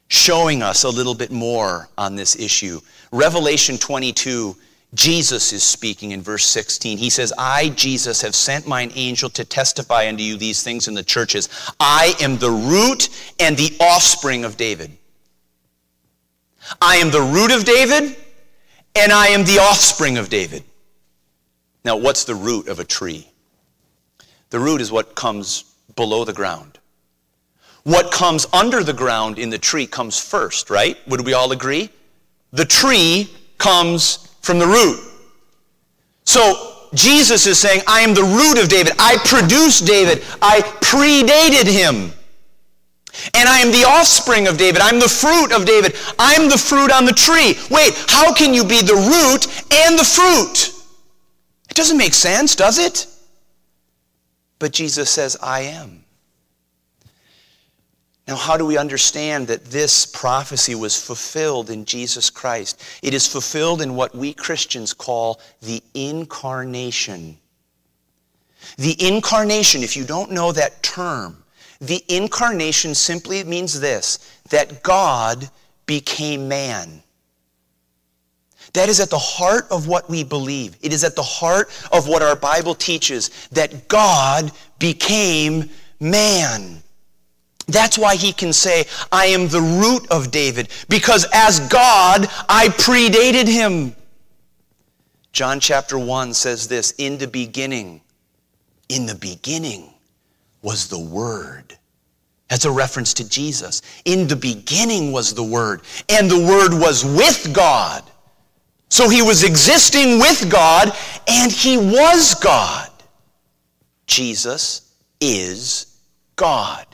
showing 0.08 0.62
us 0.62 0.84
a 0.84 0.90
little 0.90 1.14
bit 1.14 1.30
more 1.30 1.88
on 1.96 2.14
this 2.16 2.36
issue. 2.36 2.80
Revelation 3.12 3.78
22, 3.78 4.56
Jesus 4.94 5.52
is 5.52 5.62
speaking 5.62 6.12
in 6.12 6.22
verse 6.22 6.44
16. 6.44 6.98
He 6.98 7.10
says, 7.10 7.32
I, 7.36 7.70
Jesus, 7.70 8.22
have 8.22 8.34
sent 8.34 8.66
mine 8.66 8.92
angel 8.94 9.28
to 9.30 9.44
testify 9.44 10.08
unto 10.08 10.22
you 10.22 10.36
these 10.36 10.62
things 10.62 10.88
in 10.88 10.94
the 10.94 11.02
churches. 11.02 11.48
I 11.80 12.14
am 12.20 12.38
the 12.38 12.50
root 12.50 13.08
and 13.40 13.56
the 13.56 13.76
offspring 13.80 14.44
of 14.44 14.56
David. 14.56 14.96
I 16.80 16.96
am 16.96 17.10
the 17.10 17.20
root 17.20 17.50
of 17.50 17.64
David, 17.64 18.16
and 18.94 19.12
I 19.12 19.28
am 19.28 19.44
the 19.44 19.58
offspring 19.58 20.16
of 20.16 20.28
David. 20.28 20.62
Now, 21.84 21.96
what's 21.96 22.24
the 22.24 22.34
root 22.34 22.68
of 22.68 22.78
a 22.78 22.84
tree? 22.84 23.28
The 24.50 24.58
root 24.58 24.80
is 24.80 24.90
what 24.90 25.14
comes 25.14 25.74
below 25.96 26.24
the 26.24 26.32
ground. 26.32 26.78
What 27.82 28.10
comes 28.10 28.46
under 28.52 28.82
the 28.82 28.94
ground 28.94 29.38
in 29.38 29.50
the 29.50 29.58
tree 29.58 29.86
comes 29.86 30.18
first, 30.18 30.70
right? 30.70 30.96
Would 31.06 31.26
we 31.26 31.34
all 31.34 31.52
agree? 31.52 31.90
The 32.52 32.64
tree 32.64 33.30
comes 33.58 34.33
from 34.44 34.58
the 34.58 34.66
root. 34.66 35.00
So, 36.24 36.72
Jesus 36.92 37.46
is 37.46 37.58
saying, 37.58 37.80
I 37.88 38.00
am 38.00 38.14
the 38.14 38.22
root 38.22 38.62
of 38.62 38.68
David. 38.68 38.92
I 38.98 39.16
produced 39.24 39.86
David. 39.86 40.22
I 40.40 40.60
predated 40.80 41.66
him. 41.66 42.12
And 43.32 43.48
I 43.48 43.60
am 43.60 43.72
the 43.72 43.84
offspring 43.84 44.46
of 44.46 44.58
David. 44.58 44.80
I'm 44.82 45.00
the 45.00 45.08
fruit 45.08 45.52
of 45.52 45.64
David. 45.64 45.96
I'm 46.18 46.48
the 46.48 46.58
fruit 46.58 46.92
on 46.92 47.04
the 47.04 47.12
tree. 47.12 47.56
Wait, 47.70 47.94
how 48.08 48.34
can 48.34 48.52
you 48.52 48.64
be 48.64 48.80
the 48.80 48.94
root 48.94 49.46
and 49.72 49.98
the 49.98 50.04
fruit? 50.04 50.72
It 51.70 51.74
doesn't 51.74 51.96
make 51.96 52.14
sense, 52.14 52.54
does 52.54 52.78
it? 52.78 53.06
But 54.58 54.72
Jesus 54.72 55.10
says, 55.10 55.36
I 55.42 55.62
am. 55.62 56.03
Now, 58.26 58.36
how 58.36 58.56
do 58.56 58.64
we 58.64 58.78
understand 58.78 59.48
that 59.48 59.66
this 59.66 60.06
prophecy 60.06 60.74
was 60.74 61.00
fulfilled 61.00 61.68
in 61.68 61.84
Jesus 61.84 62.30
Christ? 62.30 62.82
It 63.02 63.12
is 63.12 63.26
fulfilled 63.26 63.82
in 63.82 63.96
what 63.96 64.14
we 64.14 64.32
Christians 64.32 64.94
call 64.94 65.40
the 65.60 65.82
incarnation. 65.92 67.36
The 68.78 68.96
incarnation, 69.06 69.82
if 69.82 69.94
you 69.94 70.04
don't 70.04 70.30
know 70.30 70.52
that 70.52 70.82
term, 70.82 71.44
the 71.80 72.02
incarnation 72.08 72.94
simply 72.94 73.44
means 73.44 73.78
this 73.78 74.18
that 74.48 74.82
God 74.82 75.48
became 75.84 76.48
man. 76.48 77.02
That 78.72 78.88
is 78.88 79.00
at 79.00 79.10
the 79.10 79.18
heart 79.18 79.66
of 79.70 79.86
what 79.86 80.08
we 80.08 80.24
believe. 80.24 80.76
It 80.80 80.94
is 80.94 81.04
at 81.04 81.14
the 81.14 81.22
heart 81.22 81.68
of 81.92 82.08
what 82.08 82.22
our 82.22 82.36
Bible 82.36 82.74
teaches 82.74 83.48
that 83.52 83.88
God 83.88 84.50
became 84.78 85.68
man. 86.00 86.82
That's 87.66 87.98
why 87.98 88.16
he 88.16 88.32
can 88.32 88.52
say, 88.52 88.84
I 89.10 89.26
am 89.26 89.48
the 89.48 89.60
root 89.60 90.06
of 90.10 90.30
David, 90.30 90.68
because 90.88 91.26
as 91.32 91.60
God, 91.60 92.28
I 92.48 92.68
predated 92.68 93.48
him. 93.48 93.96
John 95.32 95.60
chapter 95.60 95.98
1 95.98 96.34
says 96.34 96.68
this 96.68 96.92
In 96.92 97.18
the 97.18 97.26
beginning, 97.26 98.00
in 98.88 99.06
the 99.06 99.14
beginning 99.14 99.92
was 100.62 100.88
the 100.88 100.98
Word. 100.98 101.76
That's 102.48 102.66
a 102.66 102.70
reference 102.70 103.14
to 103.14 103.28
Jesus. 103.28 103.82
In 104.04 104.28
the 104.28 104.36
beginning 104.36 105.10
was 105.10 105.34
the 105.34 105.42
Word, 105.42 105.82
and 106.08 106.30
the 106.30 106.38
Word 106.38 106.72
was 106.72 107.04
with 107.04 107.52
God. 107.52 108.04
So 108.90 109.08
he 109.08 109.22
was 109.22 109.42
existing 109.42 110.18
with 110.18 110.50
God, 110.50 110.92
and 111.26 111.50
he 111.50 111.78
was 111.78 112.34
God. 112.34 112.90
Jesus 114.06 114.92
is 115.20 115.98
God. 116.36 116.86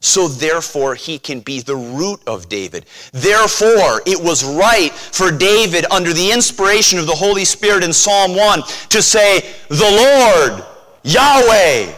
So 0.00 0.28
therefore, 0.28 0.94
he 0.94 1.18
can 1.18 1.40
be 1.40 1.60
the 1.60 1.76
root 1.76 2.20
of 2.26 2.48
David. 2.48 2.86
Therefore, 3.12 4.02
it 4.06 4.20
was 4.20 4.44
right 4.44 4.92
for 4.92 5.30
David, 5.30 5.86
under 5.90 6.12
the 6.12 6.30
inspiration 6.30 6.98
of 6.98 7.06
the 7.06 7.14
Holy 7.14 7.44
Spirit 7.44 7.82
in 7.82 7.92
Psalm 7.92 8.36
1, 8.36 8.62
to 8.90 9.02
say, 9.02 9.40
The 9.68 10.52
Lord, 10.52 10.64
Yahweh, 11.02 11.92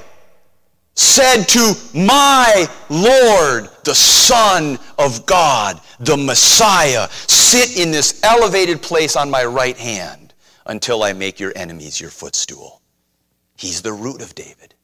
said 0.95 1.45
to 1.45 1.75
my 1.95 2.69
Lord, 2.89 3.69
the 3.85 3.95
Son 3.95 4.79
of 4.99 5.25
God, 5.27 5.81
the 6.01 6.17
Messiah, 6.17 7.09
sit 7.11 7.79
in 7.79 7.91
this 7.91 8.21
elevated 8.25 8.83
place 8.83 9.17
on 9.17 9.31
my 9.31 9.45
right 9.45 9.77
hand 9.77 10.35
until 10.67 11.03
I 11.03 11.13
make 11.13 11.39
your 11.39 11.53
enemies 11.55 12.01
your 12.01 12.11
footstool. 12.11 12.83
He's 13.57 13.83
the 13.83 13.93
root 13.93 14.23
of 14.23 14.35
David. 14.35 14.75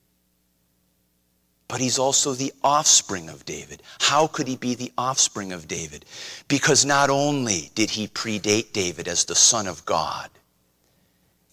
But 1.74 1.80
he's 1.80 1.98
also 1.98 2.34
the 2.34 2.52
offspring 2.62 3.28
of 3.28 3.44
David. 3.44 3.82
How 3.98 4.28
could 4.28 4.46
he 4.46 4.54
be 4.54 4.76
the 4.76 4.92
offspring 4.96 5.52
of 5.52 5.66
David? 5.66 6.04
Because 6.46 6.84
not 6.84 7.10
only 7.10 7.72
did 7.74 7.90
he 7.90 8.06
predate 8.06 8.72
David 8.72 9.08
as 9.08 9.24
the 9.24 9.34
Son 9.34 9.66
of 9.66 9.84
God, 9.84 10.30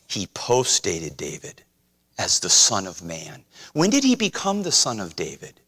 he 0.08 0.28
postdated 0.28 1.18
David 1.18 1.64
as 2.20 2.40
the 2.40 2.52
Son 2.52 2.86
of 2.86 3.02
Man. 3.02 3.44
When 3.74 3.90
did 3.90 4.04
he 4.04 4.14
become 4.14 4.62
the 4.62 4.72
Son 4.72 5.00
of 5.00 5.16
David? 5.16 5.60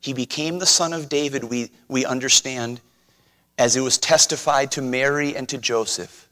He 0.00 0.12
became 0.12 0.58
the 0.58 0.66
Son 0.66 0.92
of 0.92 1.08
David, 1.08 1.44
we, 1.44 1.70
we 1.86 2.04
understand, 2.04 2.80
as 3.58 3.76
it 3.76 3.80
was 3.80 3.96
testified 3.96 4.72
to 4.72 4.82
Mary 4.82 5.36
and 5.36 5.48
to 5.48 5.56
Joseph. 5.56 6.28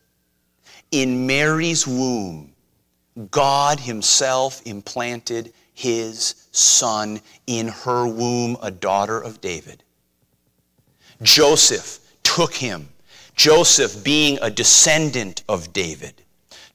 In 0.90 1.29
Mary's 1.29 1.87
womb, 1.87 2.55
God 3.31 3.79
Himself 3.79 4.62
implanted 4.66 5.53
His 5.73 6.39
Son 6.53 7.21
in 7.47 7.69
her 7.69 8.07
womb, 8.07 8.57
a 8.63 8.71
daughter 8.71 9.21
of 9.21 9.41
David. 9.41 9.83
Joseph 11.23 12.01
took 12.23 12.55
him, 12.55 12.89
Joseph 13.35 14.03
being 14.03 14.39
a 14.43 14.51
descendant 14.51 15.43
of 15.49 15.73
David 15.73 16.23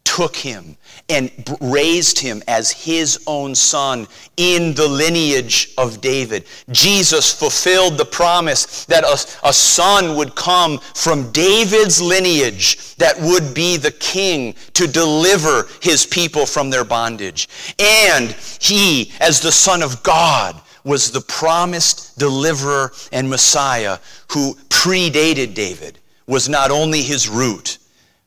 took 0.06 0.36
him 0.36 0.78
and 1.10 1.30
raised 1.60 2.18
him 2.18 2.42
as 2.48 2.72
his 2.72 3.20
own 3.28 3.54
son 3.54 4.08
in 4.38 4.74
the 4.74 4.88
lineage 4.88 5.74
of 5.78 6.00
David. 6.00 6.46
Jesus 6.72 7.34
fulfilled 7.34 7.98
the 7.98 8.06
promise 8.06 8.86
that 8.86 9.04
a, 9.04 9.48
a, 9.48 9.52
son 9.52 10.16
would 10.16 10.34
come 10.36 10.80
from 10.94 11.32
David's 11.32 12.02
lineage 12.02 12.96
that 12.96 13.20
would 13.20 13.54
be 13.54 13.76
the 13.76 13.92
king 13.92 14.56
to 14.74 14.88
deliver 14.88 15.68
his 15.82 16.06
people 16.06 16.46
from 16.46 16.70
their 16.70 16.86
bondage. 16.86 17.50
And 17.78 18.32
he, 18.60 19.12
as 19.20 19.42
the 19.42 19.52
Son 19.52 19.84
of 19.84 20.02
God, 20.02 20.62
was 20.86 21.12
the 21.12 21.22
promised 21.22 22.18
deliverer 22.18 22.94
and 23.12 23.30
Messiah 23.30 23.98
who 24.30 24.56
predated 24.70 25.56
David, 25.56 26.00
was 26.28 26.48
not 26.48 26.72
only 26.72 27.02
his 27.02 27.28
root, 27.28 27.80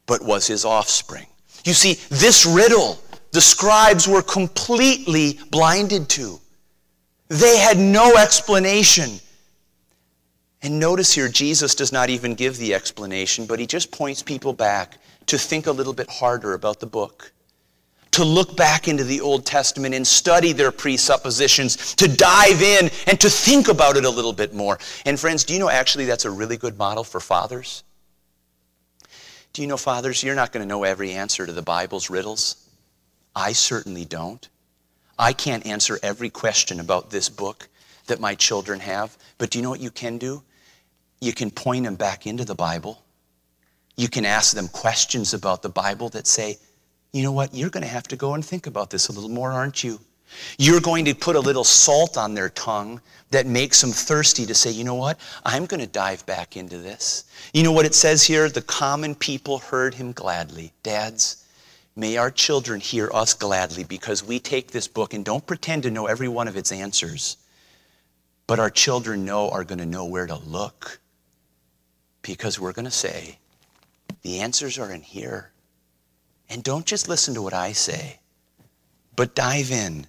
but 0.06 0.24
was 0.24 0.46
his 0.46 0.64
offspring. 0.64 1.26
You 1.68 1.74
see, 1.74 1.98
this 2.08 2.46
riddle 2.46 2.98
the 3.30 3.42
scribes 3.42 4.08
were 4.08 4.22
completely 4.22 5.38
blinded 5.50 6.08
to. 6.08 6.40
They 7.28 7.58
had 7.58 7.76
no 7.78 8.16
explanation. 8.16 9.20
And 10.62 10.80
notice 10.80 11.12
here, 11.12 11.28
Jesus 11.28 11.74
does 11.74 11.92
not 11.92 12.08
even 12.08 12.34
give 12.34 12.56
the 12.56 12.72
explanation, 12.72 13.44
but 13.44 13.58
he 13.58 13.66
just 13.66 13.92
points 13.92 14.22
people 14.22 14.54
back 14.54 14.96
to 15.26 15.36
think 15.36 15.66
a 15.66 15.70
little 15.70 15.92
bit 15.92 16.08
harder 16.08 16.54
about 16.54 16.80
the 16.80 16.86
book, 16.86 17.32
to 18.12 18.24
look 18.24 18.56
back 18.56 18.88
into 18.88 19.04
the 19.04 19.20
Old 19.20 19.44
Testament 19.44 19.94
and 19.94 20.06
study 20.06 20.52
their 20.52 20.72
presuppositions, 20.72 21.94
to 21.96 22.08
dive 22.08 22.62
in 22.62 22.90
and 23.06 23.20
to 23.20 23.28
think 23.28 23.68
about 23.68 23.98
it 23.98 24.06
a 24.06 24.10
little 24.10 24.32
bit 24.32 24.54
more. 24.54 24.78
And 25.04 25.20
friends, 25.20 25.44
do 25.44 25.52
you 25.52 25.60
know 25.60 25.68
actually 25.68 26.06
that's 26.06 26.24
a 26.24 26.30
really 26.30 26.56
good 26.56 26.78
model 26.78 27.04
for 27.04 27.20
fathers? 27.20 27.84
Do 29.52 29.62
you 29.62 29.68
know, 29.68 29.76
fathers, 29.76 30.22
you're 30.22 30.34
not 30.34 30.52
going 30.52 30.62
to 30.62 30.68
know 30.68 30.84
every 30.84 31.12
answer 31.12 31.46
to 31.46 31.52
the 31.52 31.62
Bible's 31.62 32.10
riddles? 32.10 32.68
I 33.34 33.52
certainly 33.52 34.04
don't. 34.04 34.48
I 35.18 35.32
can't 35.32 35.66
answer 35.66 35.98
every 36.02 36.30
question 36.30 36.80
about 36.80 37.10
this 37.10 37.28
book 37.28 37.68
that 38.06 38.20
my 38.20 38.34
children 38.34 38.80
have. 38.80 39.16
But 39.36 39.50
do 39.50 39.58
you 39.58 39.62
know 39.62 39.70
what 39.70 39.80
you 39.80 39.90
can 39.90 40.18
do? 40.18 40.42
You 41.20 41.32
can 41.32 41.50
point 41.50 41.84
them 41.84 41.96
back 41.96 42.26
into 42.26 42.44
the 42.44 42.54
Bible. 42.54 43.02
You 43.96 44.08
can 44.08 44.24
ask 44.24 44.54
them 44.54 44.68
questions 44.68 45.34
about 45.34 45.62
the 45.62 45.68
Bible 45.68 46.08
that 46.10 46.26
say, 46.26 46.58
you 47.12 47.22
know 47.22 47.32
what, 47.32 47.54
you're 47.54 47.70
going 47.70 47.82
to 47.82 47.88
have 47.88 48.06
to 48.08 48.16
go 48.16 48.34
and 48.34 48.44
think 48.44 48.66
about 48.66 48.90
this 48.90 49.08
a 49.08 49.12
little 49.12 49.30
more, 49.30 49.50
aren't 49.50 49.82
you? 49.82 49.98
You're 50.58 50.80
going 50.80 51.04
to 51.06 51.14
put 51.14 51.36
a 51.36 51.40
little 51.40 51.64
salt 51.64 52.16
on 52.16 52.34
their 52.34 52.48
tongue 52.50 53.00
that 53.30 53.46
makes 53.46 53.80
them 53.80 53.90
thirsty 53.90 54.46
to 54.46 54.54
say, 54.54 54.70
you 54.70 54.84
know 54.84 54.94
what? 54.94 55.18
I'm 55.44 55.66
going 55.66 55.80
to 55.80 55.86
dive 55.86 56.24
back 56.26 56.56
into 56.56 56.78
this. 56.78 57.24
You 57.52 57.62
know 57.62 57.72
what 57.72 57.86
it 57.86 57.94
says 57.94 58.22
here? 58.22 58.48
The 58.48 58.62
common 58.62 59.14
people 59.14 59.58
heard 59.58 59.94
him 59.94 60.12
gladly. 60.12 60.72
Dads, 60.82 61.44
may 61.96 62.16
our 62.16 62.30
children 62.30 62.80
hear 62.80 63.10
us 63.12 63.34
gladly 63.34 63.84
because 63.84 64.24
we 64.24 64.38
take 64.38 64.70
this 64.70 64.88
book 64.88 65.14
and 65.14 65.24
don't 65.24 65.46
pretend 65.46 65.82
to 65.84 65.90
know 65.90 66.06
every 66.06 66.28
one 66.28 66.48
of 66.48 66.56
its 66.56 66.72
answers. 66.72 67.36
But 68.46 68.58
our 68.58 68.70
children 68.70 69.24
know 69.24 69.50
are 69.50 69.64
going 69.64 69.78
to 69.78 69.86
know 69.86 70.06
where 70.06 70.26
to 70.26 70.36
look 70.36 71.00
because 72.22 72.58
we're 72.58 72.72
going 72.72 72.86
to 72.86 72.90
say, 72.90 73.38
the 74.22 74.40
answers 74.40 74.78
are 74.78 74.90
in 74.90 75.02
here. 75.02 75.50
And 76.48 76.64
don't 76.64 76.86
just 76.86 77.08
listen 77.08 77.34
to 77.34 77.42
what 77.42 77.52
I 77.52 77.72
say 77.72 78.20
but 79.18 79.34
dive 79.34 79.72
in 79.72 80.06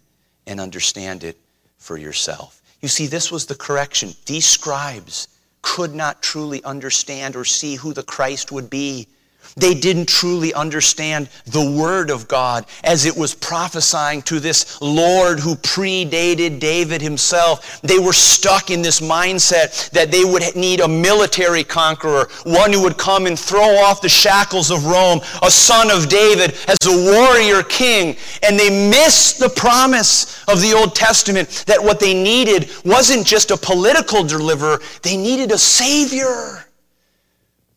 and 0.50 0.60
understand 0.60 1.24
it 1.24 1.38
for 1.78 1.98
yourself. 1.98 2.62
You 2.82 2.90
see, 2.90 3.08
this 3.08 3.32
was 3.32 3.46
the 3.46 3.56
correction. 3.56 4.14
These 4.26 4.48
scribes 4.48 5.28
could 5.62 5.94
not 5.94 6.22
truly 6.22 6.64
understand 6.64 7.36
or 7.36 7.46
see 7.46 7.76
who 7.76 7.94
the 7.94 8.04
Christ 8.04 8.52
would 8.52 8.70
be 8.70 9.08
they 9.56 9.74
didn't 9.74 10.08
truly 10.08 10.54
understand 10.54 11.30
the 11.46 11.72
Word 11.72 12.10
of 12.10 12.28
God 12.28 12.66
as 12.84 13.06
it 13.06 13.16
was 13.16 13.36
prophesying 13.36 14.22
to 14.24 14.40
this 14.40 14.82
Lord 14.82 15.40
who 15.40 15.56
predated 15.56 16.60
David 16.60 17.02
himself. 17.02 17.82
They 17.82 18.00
were 18.00 18.14
stuck 18.14 18.72
in 18.72 18.82
this 18.82 19.00
mindset 19.00 19.90
that 19.92 20.12
they 20.12 20.24
would 20.24 20.44
need 20.56 20.80
a 20.80 20.88
military 20.88 21.64
conqueror, 21.64 22.30
one 22.44 22.74
who 22.74 22.82
would 22.84 22.98
come 22.98 23.26
and 23.26 23.38
throw 23.38 23.76
off 23.78 24.02
the 24.02 24.10
shackles 24.10 24.72
of 24.72 24.86
Rome, 24.86 25.22
a 25.42 25.52
son 25.52 25.92
of 25.92 26.10
David 26.10 26.56
as 26.68 26.78
a 26.86 27.12
warrior 27.12 27.64
king. 27.64 28.16
And 28.44 28.60
they 28.60 28.90
missed 28.90 29.40
the 29.40 29.50
promise 29.50 30.44
of 30.48 30.62
the 30.62 30.74
Old 30.74 30.96
Testament 30.96 31.64
that 31.68 31.84
what 31.84 32.00
they 32.00 32.14
needed 32.14 32.70
wasn't 32.86 33.26
just 33.26 33.52
a 33.52 33.58
political 33.58 34.24
deliverer, 34.24 34.80
they 35.02 35.18
needed 35.18 35.52
a 35.52 35.58
Savior. 35.58 36.66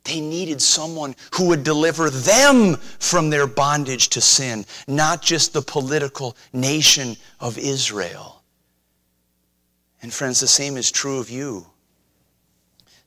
They 0.05 0.21
needed 0.21 0.61
someone 0.61 1.15
who 1.35 1.49
would 1.49 1.63
deliver 1.63 2.11
them 2.11 2.77
from 2.99 3.31
their 3.31 3.47
bondage 3.47 4.09
to 4.11 4.21
sin, 4.21 4.67
not 4.89 5.23
just 5.23 5.53
the 5.53 5.63
political 5.63 6.37
nation 6.53 7.17
of 7.39 7.57
Israel. 7.57 8.43
And 10.03 10.13
friends, 10.13 10.41
the 10.41 10.49
same 10.49 10.77
is 10.77 10.91
true 10.91 11.21
of 11.21 11.31
you. 11.31 11.67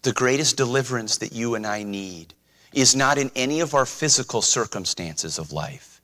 The 0.03 0.13
greatest 0.13 0.55
deliverance 0.55 1.17
that 1.17 1.33
you 1.33 1.55
and 1.55 1.67
I 1.67 1.83
need 1.83 2.33
is 2.73 2.95
not 2.95 3.17
in 3.17 3.31
any 3.35 3.59
of 3.59 3.73
our 3.73 3.85
physical 3.85 4.41
circumstances 4.41 5.37
of 5.37 5.51
life. 5.51 5.94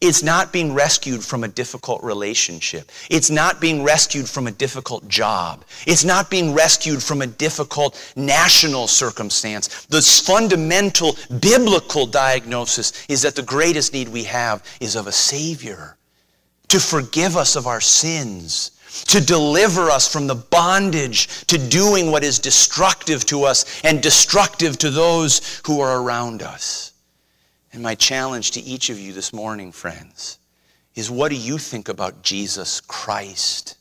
It's 0.00 0.22
not 0.22 0.52
being 0.52 0.74
rescued 0.74 1.24
from 1.24 1.44
a 1.44 1.48
difficult 1.48 2.02
relationship. 2.02 2.90
It's 3.10 3.30
not 3.30 3.60
being 3.60 3.82
rescued 3.82 4.28
from 4.28 4.46
a 4.46 4.52
difficult 4.52 5.08
job. 5.08 5.64
It's 5.86 6.04
not 6.04 6.30
being 6.30 6.54
rescued 6.54 7.02
from 7.02 7.22
a 7.22 7.26
difficult 7.26 8.12
national 8.16 8.86
circumstance. 8.86 9.86
The 9.86 10.02
fundamental 10.02 11.16
biblical 11.40 12.06
diagnosis 12.06 12.92
is 13.08 13.22
that 13.22 13.34
the 13.34 13.42
greatest 13.42 13.92
need 13.92 14.08
we 14.08 14.24
have 14.24 14.62
is 14.80 14.96
of 14.96 15.06
a 15.06 15.12
Savior 15.12 15.96
to 16.68 16.80
forgive 16.80 17.36
us 17.36 17.56
of 17.56 17.66
our 17.66 17.80
sins, 17.80 18.72
to 19.06 19.20
deliver 19.20 19.90
us 19.90 20.10
from 20.10 20.26
the 20.26 20.34
bondage 20.34 21.46
to 21.46 21.58
doing 21.58 22.10
what 22.10 22.24
is 22.24 22.38
destructive 22.38 23.24
to 23.26 23.44
us 23.44 23.80
and 23.84 24.02
destructive 24.02 24.78
to 24.78 24.90
those 24.90 25.60
who 25.66 25.80
are 25.80 26.00
around 26.00 26.42
us. 26.42 26.92
And 27.76 27.82
my 27.82 27.94
challenge 27.94 28.52
to 28.52 28.62
each 28.62 28.88
of 28.88 28.98
you 28.98 29.12
this 29.12 29.34
morning, 29.34 29.70
friends, 29.70 30.38
is 30.94 31.10
what 31.10 31.28
do 31.28 31.36
you 31.36 31.58
think 31.58 31.90
about 31.90 32.22
Jesus 32.22 32.80
Christ? 32.80 33.76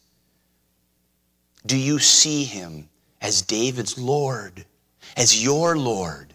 Do 1.66 1.78
you 1.78 2.00
see 2.00 2.44
him 2.44 2.90
as 3.22 3.42
David's 3.42 3.98
Lord, 3.98 4.66
as 5.16 5.42
your 5.42 5.78
Lord, 5.78 6.34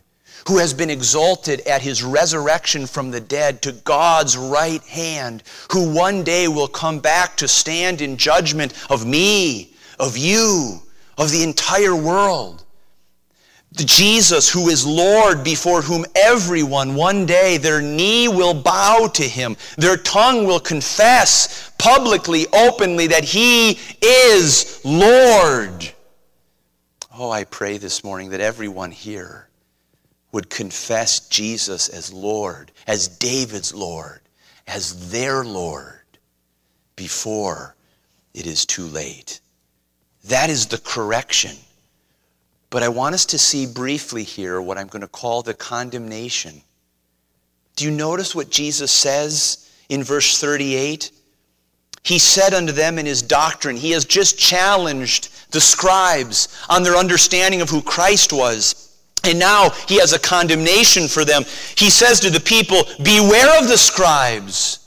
who 0.48 0.56
has 0.56 0.72
been 0.72 0.88
exalted 0.88 1.60
at 1.66 1.82
his 1.82 2.02
resurrection 2.02 2.86
from 2.86 3.10
the 3.10 3.20
dead 3.20 3.60
to 3.60 3.72
God's 3.72 4.38
right 4.38 4.82
hand, 4.84 5.42
who 5.70 5.92
one 5.92 6.24
day 6.24 6.48
will 6.48 6.66
come 6.66 6.98
back 6.98 7.36
to 7.36 7.46
stand 7.46 8.00
in 8.00 8.16
judgment 8.16 8.72
of 8.90 9.06
me, 9.06 9.74
of 9.98 10.16
you, 10.16 10.80
of 11.18 11.30
the 11.30 11.42
entire 11.42 11.94
world? 11.94 12.64
Jesus 13.76 14.50
who 14.50 14.68
is 14.68 14.84
Lord 14.84 15.44
before 15.44 15.80
whom 15.82 16.04
everyone 16.16 16.94
one 16.94 17.24
day 17.24 17.56
their 17.56 17.80
knee 17.80 18.26
will 18.26 18.54
bow 18.54 19.08
to 19.14 19.22
him. 19.22 19.56
Their 19.76 19.96
tongue 19.96 20.44
will 20.46 20.60
confess 20.60 21.70
publicly, 21.78 22.46
openly 22.52 23.06
that 23.08 23.24
he 23.24 23.78
is 24.02 24.80
Lord. 24.84 25.92
Oh, 27.16 27.30
I 27.30 27.44
pray 27.44 27.78
this 27.78 28.02
morning 28.02 28.30
that 28.30 28.40
everyone 28.40 28.90
here 28.90 29.48
would 30.32 30.50
confess 30.50 31.28
Jesus 31.28 31.88
as 31.88 32.12
Lord, 32.12 32.72
as 32.86 33.08
David's 33.08 33.74
Lord, 33.74 34.20
as 34.66 35.10
their 35.10 35.44
Lord 35.44 36.00
before 36.96 37.76
it 38.34 38.46
is 38.46 38.66
too 38.66 38.86
late. 38.86 39.40
That 40.24 40.50
is 40.50 40.66
the 40.66 40.78
correction 40.78 41.56
but 42.70 42.82
I 42.84 42.88
want 42.88 43.14
us 43.14 43.26
to 43.26 43.38
see 43.38 43.66
briefly 43.66 44.22
here 44.22 44.62
what 44.62 44.78
I'm 44.78 44.86
going 44.86 45.02
to 45.02 45.08
call 45.08 45.42
the 45.42 45.54
condemnation. 45.54 46.62
Do 47.76 47.84
you 47.84 47.90
notice 47.90 48.34
what 48.34 48.50
Jesus 48.50 48.92
says 48.92 49.70
in 49.88 50.04
verse 50.04 50.40
38? 50.40 51.10
He 52.02 52.18
said 52.18 52.54
unto 52.54 52.72
them 52.72 52.98
in 52.98 53.06
his 53.06 53.22
doctrine, 53.22 53.76
he 53.76 53.90
has 53.90 54.04
just 54.04 54.38
challenged 54.38 55.52
the 55.52 55.60
scribes 55.60 56.64
on 56.68 56.82
their 56.82 56.96
understanding 56.96 57.60
of 57.60 57.68
who 57.68 57.82
Christ 57.82 58.32
was. 58.32 58.98
And 59.24 59.38
now 59.38 59.70
he 59.86 59.98
has 59.98 60.12
a 60.12 60.18
condemnation 60.18 61.08
for 61.08 61.24
them. 61.24 61.42
He 61.76 61.90
says 61.90 62.20
to 62.20 62.30
the 62.30 62.40
people, 62.40 62.84
Beware 63.02 63.60
of 63.60 63.68
the 63.68 63.76
scribes 63.76 64.79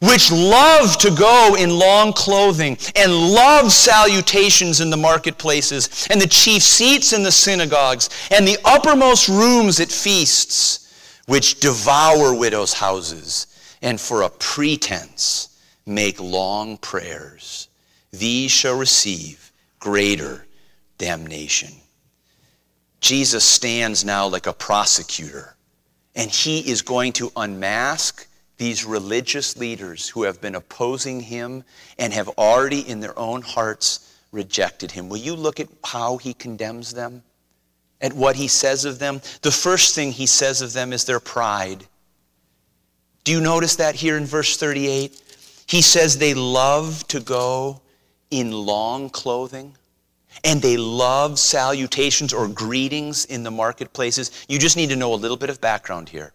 which 0.00 0.32
love 0.32 0.96
to 0.98 1.10
go 1.10 1.56
in 1.58 1.78
long 1.78 2.12
clothing 2.12 2.78
and 2.96 3.12
love 3.12 3.70
salutations 3.70 4.80
in 4.80 4.90
the 4.90 4.96
marketplaces 4.96 6.08
and 6.10 6.20
the 6.20 6.26
chief 6.26 6.62
seats 6.62 7.12
in 7.12 7.22
the 7.22 7.32
synagogues 7.32 8.08
and 8.30 8.48
the 8.48 8.58
uppermost 8.64 9.28
rooms 9.28 9.78
at 9.78 9.92
feasts, 9.92 11.22
which 11.26 11.60
devour 11.60 12.34
widows' 12.34 12.72
houses 12.72 13.46
and 13.82 14.00
for 14.00 14.22
a 14.22 14.30
pretense 14.30 15.58
make 15.86 16.20
long 16.20 16.78
prayers. 16.78 17.68
These 18.10 18.50
shall 18.50 18.78
receive 18.78 19.52
greater 19.78 20.46
damnation. 20.98 21.74
Jesus 23.00 23.44
stands 23.44 24.04
now 24.04 24.26
like 24.26 24.46
a 24.46 24.52
prosecutor, 24.52 25.56
and 26.14 26.30
he 26.30 26.60
is 26.70 26.82
going 26.82 27.12
to 27.14 27.32
unmask 27.36 28.26
these 28.60 28.84
religious 28.84 29.56
leaders 29.56 30.10
who 30.10 30.24
have 30.24 30.38
been 30.38 30.54
opposing 30.54 31.18
him 31.18 31.64
and 31.98 32.12
have 32.12 32.28
already 32.36 32.86
in 32.86 33.00
their 33.00 33.18
own 33.18 33.40
hearts 33.40 34.14
rejected 34.32 34.90
him. 34.90 35.08
Will 35.08 35.16
you 35.16 35.34
look 35.34 35.58
at 35.60 35.68
how 35.82 36.18
he 36.18 36.34
condemns 36.34 36.92
them? 36.92 37.22
At 38.02 38.12
what 38.12 38.36
he 38.36 38.48
says 38.48 38.84
of 38.84 38.98
them? 38.98 39.22
The 39.40 39.50
first 39.50 39.94
thing 39.94 40.12
he 40.12 40.26
says 40.26 40.60
of 40.60 40.74
them 40.74 40.92
is 40.92 41.06
their 41.06 41.20
pride. 41.20 41.86
Do 43.24 43.32
you 43.32 43.40
notice 43.40 43.76
that 43.76 43.94
here 43.94 44.18
in 44.18 44.26
verse 44.26 44.58
38? 44.58 45.62
He 45.66 45.80
says 45.80 46.18
they 46.18 46.34
love 46.34 47.08
to 47.08 47.20
go 47.20 47.80
in 48.30 48.52
long 48.52 49.08
clothing 49.08 49.74
and 50.44 50.60
they 50.60 50.76
love 50.76 51.38
salutations 51.38 52.34
or 52.34 52.46
greetings 52.46 53.24
in 53.24 53.42
the 53.42 53.50
marketplaces. 53.50 54.30
You 54.50 54.58
just 54.58 54.76
need 54.76 54.90
to 54.90 54.96
know 54.96 55.14
a 55.14 55.16
little 55.16 55.38
bit 55.38 55.48
of 55.48 55.62
background 55.62 56.10
here. 56.10 56.34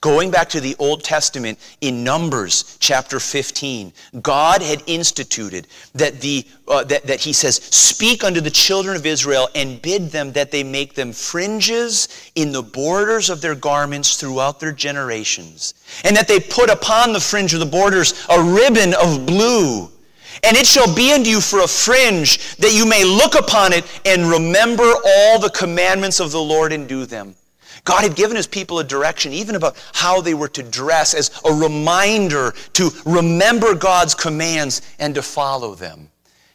Going 0.00 0.30
back 0.30 0.48
to 0.50 0.60
the 0.60 0.76
Old 0.78 1.04
Testament 1.04 1.58
in 1.80 2.04
Numbers 2.04 2.76
chapter 2.80 3.20
15, 3.20 3.92
God 4.22 4.62
had 4.62 4.82
instituted 4.86 5.66
that, 5.94 6.20
the, 6.20 6.46
uh, 6.68 6.84
that, 6.84 7.06
that 7.06 7.20
He 7.20 7.32
says, 7.32 7.56
Speak 7.56 8.24
unto 8.24 8.40
the 8.40 8.50
children 8.50 8.96
of 8.96 9.06
Israel 9.06 9.48
and 9.54 9.80
bid 9.82 10.10
them 10.10 10.32
that 10.32 10.50
they 10.50 10.64
make 10.64 10.94
them 10.94 11.12
fringes 11.12 12.30
in 12.34 12.52
the 12.52 12.62
borders 12.62 13.30
of 13.30 13.40
their 13.40 13.54
garments 13.54 14.16
throughout 14.16 14.60
their 14.60 14.72
generations, 14.72 15.74
and 16.04 16.16
that 16.16 16.28
they 16.28 16.40
put 16.40 16.70
upon 16.70 17.12
the 17.12 17.20
fringe 17.20 17.54
of 17.54 17.60
the 17.60 17.66
borders 17.66 18.26
a 18.30 18.42
ribbon 18.42 18.94
of 18.94 19.26
blue. 19.26 19.90
And 20.42 20.56
it 20.56 20.66
shall 20.66 20.92
be 20.94 21.12
unto 21.12 21.28
you 21.28 21.40
for 21.40 21.60
a 21.60 21.68
fringe, 21.68 22.56
that 22.56 22.72
you 22.72 22.86
may 22.86 23.04
look 23.04 23.34
upon 23.34 23.72
it 23.72 23.84
and 24.06 24.30
remember 24.30 24.84
all 24.84 25.38
the 25.38 25.50
commandments 25.50 26.20
of 26.20 26.30
the 26.30 26.40
Lord 26.40 26.72
and 26.72 26.88
do 26.88 27.04
them. 27.04 27.34
God 27.84 28.02
had 28.02 28.16
given 28.16 28.36
his 28.36 28.46
people 28.46 28.78
a 28.78 28.84
direction, 28.84 29.32
even 29.32 29.54
about 29.54 29.76
how 29.92 30.20
they 30.20 30.34
were 30.34 30.48
to 30.48 30.62
dress, 30.62 31.14
as 31.14 31.30
a 31.44 31.52
reminder 31.52 32.52
to 32.74 32.90
remember 33.04 33.74
God's 33.74 34.14
commands 34.14 34.82
and 34.98 35.14
to 35.14 35.22
follow 35.22 35.74
them. 35.74 36.10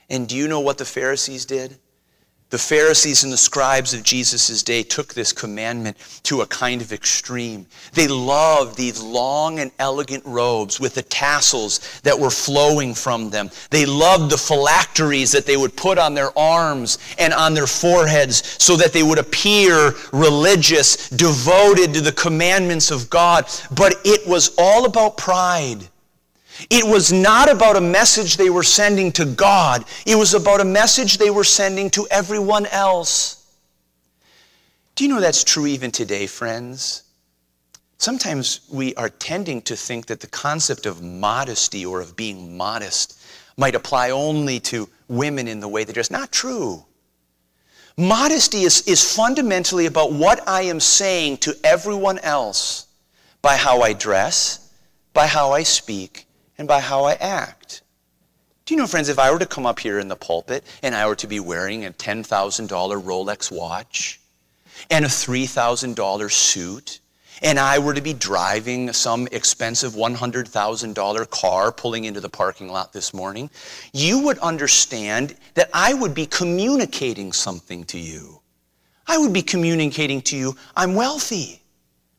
And 0.09 0.27
do 0.27 0.35
you 0.35 0.47
know 0.47 0.59
what 0.59 0.77
the 0.77 0.85
Pharisees 0.85 1.45
did? 1.45 1.77
The 2.51 2.59
Pharisees 2.59 3.23
and 3.23 3.33
the 3.33 3.37
scribes 3.37 3.95
of 3.95 4.03
Jesus' 4.03 4.61
day 4.61 4.83
took 4.83 5.13
this 5.13 5.33
commandment 5.33 5.97
to 6.23 6.41
a 6.41 6.45
kind 6.45 6.79
of 6.79 6.93
extreme. 6.93 7.65
They 7.93 8.07
loved 8.07 8.77
these 8.77 9.01
long 9.01 9.59
and 9.59 9.71
elegant 9.79 10.23
robes 10.25 10.79
with 10.79 10.93
the 10.93 11.01
tassels 11.01 11.99
that 12.03 12.17
were 12.17 12.29
flowing 12.29 12.93
from 12.93 13.31
them. 13.31 13.49
They 13.71 13.87
loved 13.87 14.31
the 14.31 14.37
phylacteries 14.37 15.31
that 15.31 15.47
they 15.47 15.57
would 15.57 15.75
put 15.75 15.97
on 15.97 16.13
their 16.13 16.37
arms 16.37 16.99
and 17.17 17.33
on 17.33 17.55
their 17.55 17.67
foreheads 17.67 18.55
so 18.63 18.77
that 18.77 18.93
they 18.93 19.03
would 19.03 19.19
appear 19.19 19.95
religious, 20.13 21.09
devoted 21.09 21.95
to 21.95 22.01
the 22.01 22.11
commandments 22.11 22.91
of 22.91 23.09
God. 23.09 23.49
But 23.71 23.95
it 24.05 24.27
was 24.27 24.53
all 24.59 24.85
about 24.85 25.17
pride. 25.17 25.89
It 26.69 26.85
was 26.85 27.11
not 27.11 27.51
about 27.51 27.75
a 27.75 27.81
message 27.81 28.37
they 28.37 28.49
were 28.49 28.63
sending 28.63 29.11
to 29.13 29.25
God. 29.25 29.85
It 30.05 30.15
was 30.15 30.33
about 30.33 30.61
a 30.61 30.65
message 30.65 31.17
they 31.17 31.29
were 31.29 31.43
sending 31.43 31.89
to 31.91 32.07
everyone 32.09 32.65
else. 32.67 33.41
Do 34.95 35.03
you 35.03 35.09
know 35.09 35.19
that's 35.19 35.43
true 35.43 35.67
even 35.67 35.91
today, 35.91 36.27
friends? 36.27 37.03
Sometimes 37.97 38.61
we 38.71 38.95
are 38.95 39.09
tending 39.09 39.61
to 39.63 39.75
think 39.75 40.05
that 40.07 40.19
the 40.19 40.27
concept 40.27 40.85
of 40.85 41.01
modesty 41.01 41.85
or 41.85 42.01
of 42.01 42.15
being 42.15 42.55
modest 42.57 43.19
might 43.57 43.75
apply 43.75 44.11
only 44.11 44.59
to 44.59 44.89
women 45.07 45.47
in 45.47 45.59
the 45.59 45.67
way 45.67 45.83
that 45.83 45.97
is 45.97 46.11
not 46.11 46.31
true. 46.31 46.85
Modesty 47.97 48.63
is, 48.63 48.81
is 48.87 49.15
fundamentally 49.15 49.85
about 49.85 50.11
what 50.11 50.47
I 50.47 50.63
am 50.63 50.81
saying 50.81 51.37
to 51.37 51.55
everyone 51.63 52.19
else 52.19 52.87
by 53.41 53.55
how 53.55 53.81
I 53.81 53.93
dress, 53.93 54.73
by 55.13 55.27
how 55.27 55.51
I 55.51 55.63
speak, 55.63 56.24
and 56.57 56.67
by 56.67 56.79
how 56.79 57.03
I 57.03 57.13
act. 57.13 57.81
Do 58.65 58.73
you 58.73 58.79
know, 58.79 58.87
friends, 58.87 59.09
if 59.09 59.19
I 59.19 59.31
were 59.31 59.39
to 59.39 59.45
come 59.45 59.65
up 59.65 59.79
here 59.79 59.99
in 59.99 60.07
the 60.07 60.15
pulpit 60.15 60.63
and 60.81 60.95
I 60.95 61.05
were 61.07 61.15
to 61.17 61.27
be 61.27 61.39
wearing 61.39 61.85
a 61.85 61.91
$10,000 61.91 62.67
Rolex 62.67 63.51
watch 63.51 64.19
and 64.89 65.05
a 65.05 65.07
$3,000 65.07 66.31
suit, 66.31 66.99
and 67.41 67.59
I 67.59 67.79
were 67.79 67.93
to 67.93 68.01
be 68.01 68.13
driving 68.13 68.91
some 68.93 69.27
expensive 69.31 69.93
$100,000 69.93 71.29
car 71.29 71.71
pulling 71.71 72.05
into 72.05 72.21
the 72.21 72.29
parking 72.29 72.69
lot 72.69 72.93
this 72.93 73.13
morning, 73.13 73.49
you 73.93 74.19
would 74.23 74.39
understand 74.39 75.35
that 75.53 75.69
I 75.73 75.93
would 75.93 76.15
be 76.15 76.25
communicating 76.25 77.33
something 77.33 77.83
to 77.85 77.99
you. 77.99 78.41
I 79.07 79.17
would 79.17 79.33
be 79.33 79.43
communicating 79.43 80.21
to 80.23 80.37
you, 80.37 80.55
I'm 80.75 80.95
wealthy. 80.95 81.61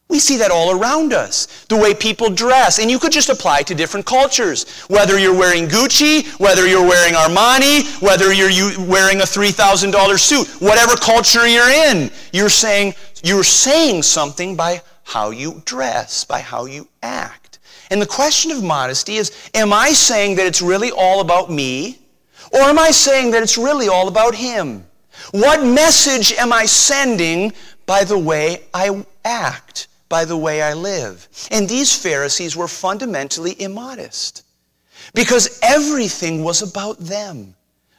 We 0.09 0.21
see 0.21 0.37
that 0.37 0.53
all 0.53 0.71
around 0.71 1.13
us. 1.13 1.67
The 1.69 1.77
way 1.77 1.93
people 1.93 2.31
dress. 2.31 2.79
And 2.79 2.91
you 2.91 2.99
could 2.99 3.11
just 3.11 3.29
apply 3.29 3.63
to 3.63 3.75
different 3.75 4.07
cultures. 4.07 4.65
Whether 4.89 5.19
you're 5.19 5.37
wearing 5.37 5.67
Gucci, 5.67 6.27
whether 6.39 6.67
you're 6.67 6.87
wearing 6.87 7.15
Armani, 7.15 8.01
whether 8.01 8.33
you're 8.33 8.87
wearing 8.87 9.21
a 9.21 9.25
$3,000 9.25 10.19
suit, 10.19 10.47
whatever 10.61 10.97
culture 10.97 11.47
you're 11.47 11.71
in, 11.71 12.11
you're 12.33 12.49
saying, 12.49 12.95
you're 13.25 13.45
saying 13.45 14.05
something 14.05 14.55
by 14.55 14.81
how 15.03 15.31
you 15.31 15.63
dress, 15.65 16.25
by 16.25 16.41
how 16.41 16.67
you 16.67 16.87
act. 17.03 17.59
And 17.91 18.01
the 18.01 18.07
question 18.07 18.51
of 18.51 18.63
modesty 18.63 19.17
is 19.17 19.33
am 19.55 19.73
I 19.73 19.91
saying 19.91 20.37
that 20.37 20.47
it's 20.47 20.63
really 20.63 20.91
all 20.91 21.21
about 21.21 21.51
me? 21.51 21.99
Or 22.53 22.61
am 22.61 22.79
I 22.79 22.91
saying 22.91 23.33
that 23.33 23.43
it's 23.43 23.59
really 23.59 23.89
all 23.89 24.09
about 24.09 24.35
Him? 24.35 24.87
What 25.33 25.65
message 25.65 26.33
am 26.33 26.53
I 26.53 26.67
sending 26.67 27.53
by 27.87 28.05
the 28.05 28.19
way 28.19 28.63
I 28.75 29.05
act, 29.25 29.89
by 30.09 30.25
the 30.25 30.37
way 30.37 30.63
I 30.63 30.75
live? 30.75 31.29
And 31.51 31.69
these 31.69 31.97
Pharisees 31.97 32.57
were 32.57 32.69
fundamentally 32.69 33.61
immodest 33.61 34.45
because 35.15 35.59
everything 35.63 36.43
was 36.43 36.63
about 36.63 36.99
them. 36.99 37.55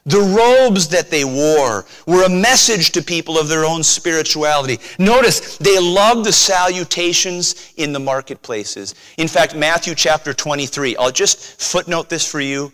The 0.06 0.20
robes 0.20 0.88
that 0.90 1.12
they 1.12 1.26
wore 1.26 1.86
were 2.06 2.24
a 2.24 2.30
message 2.30 2.92
to 2.92 3.02
people 3.02 3.38
of 3.38 3.50
their 3.50 3.66
own 3.66 3.84
spirituality. 3.84 4.80
Notice, 4.98 5.58
they 5.58 5.78
loved 5.80 6.26
the 6.26 6.32
salutations 6.32 7.74
in 7.76 7.92
the 7.92 8.00
marketplaces. 8.00 8.96
In 9.18 9.28
fact, 9.28 9.54
Matthew 9.54 9.96
chapter 9.96 10.34
23, 10.34 10.96
I'll 10.96 11.12
just 11.12 11.62
footnote 11.62 12.08
this 12.08 12.26
for 12.26 12.40
you. 12.40 12.72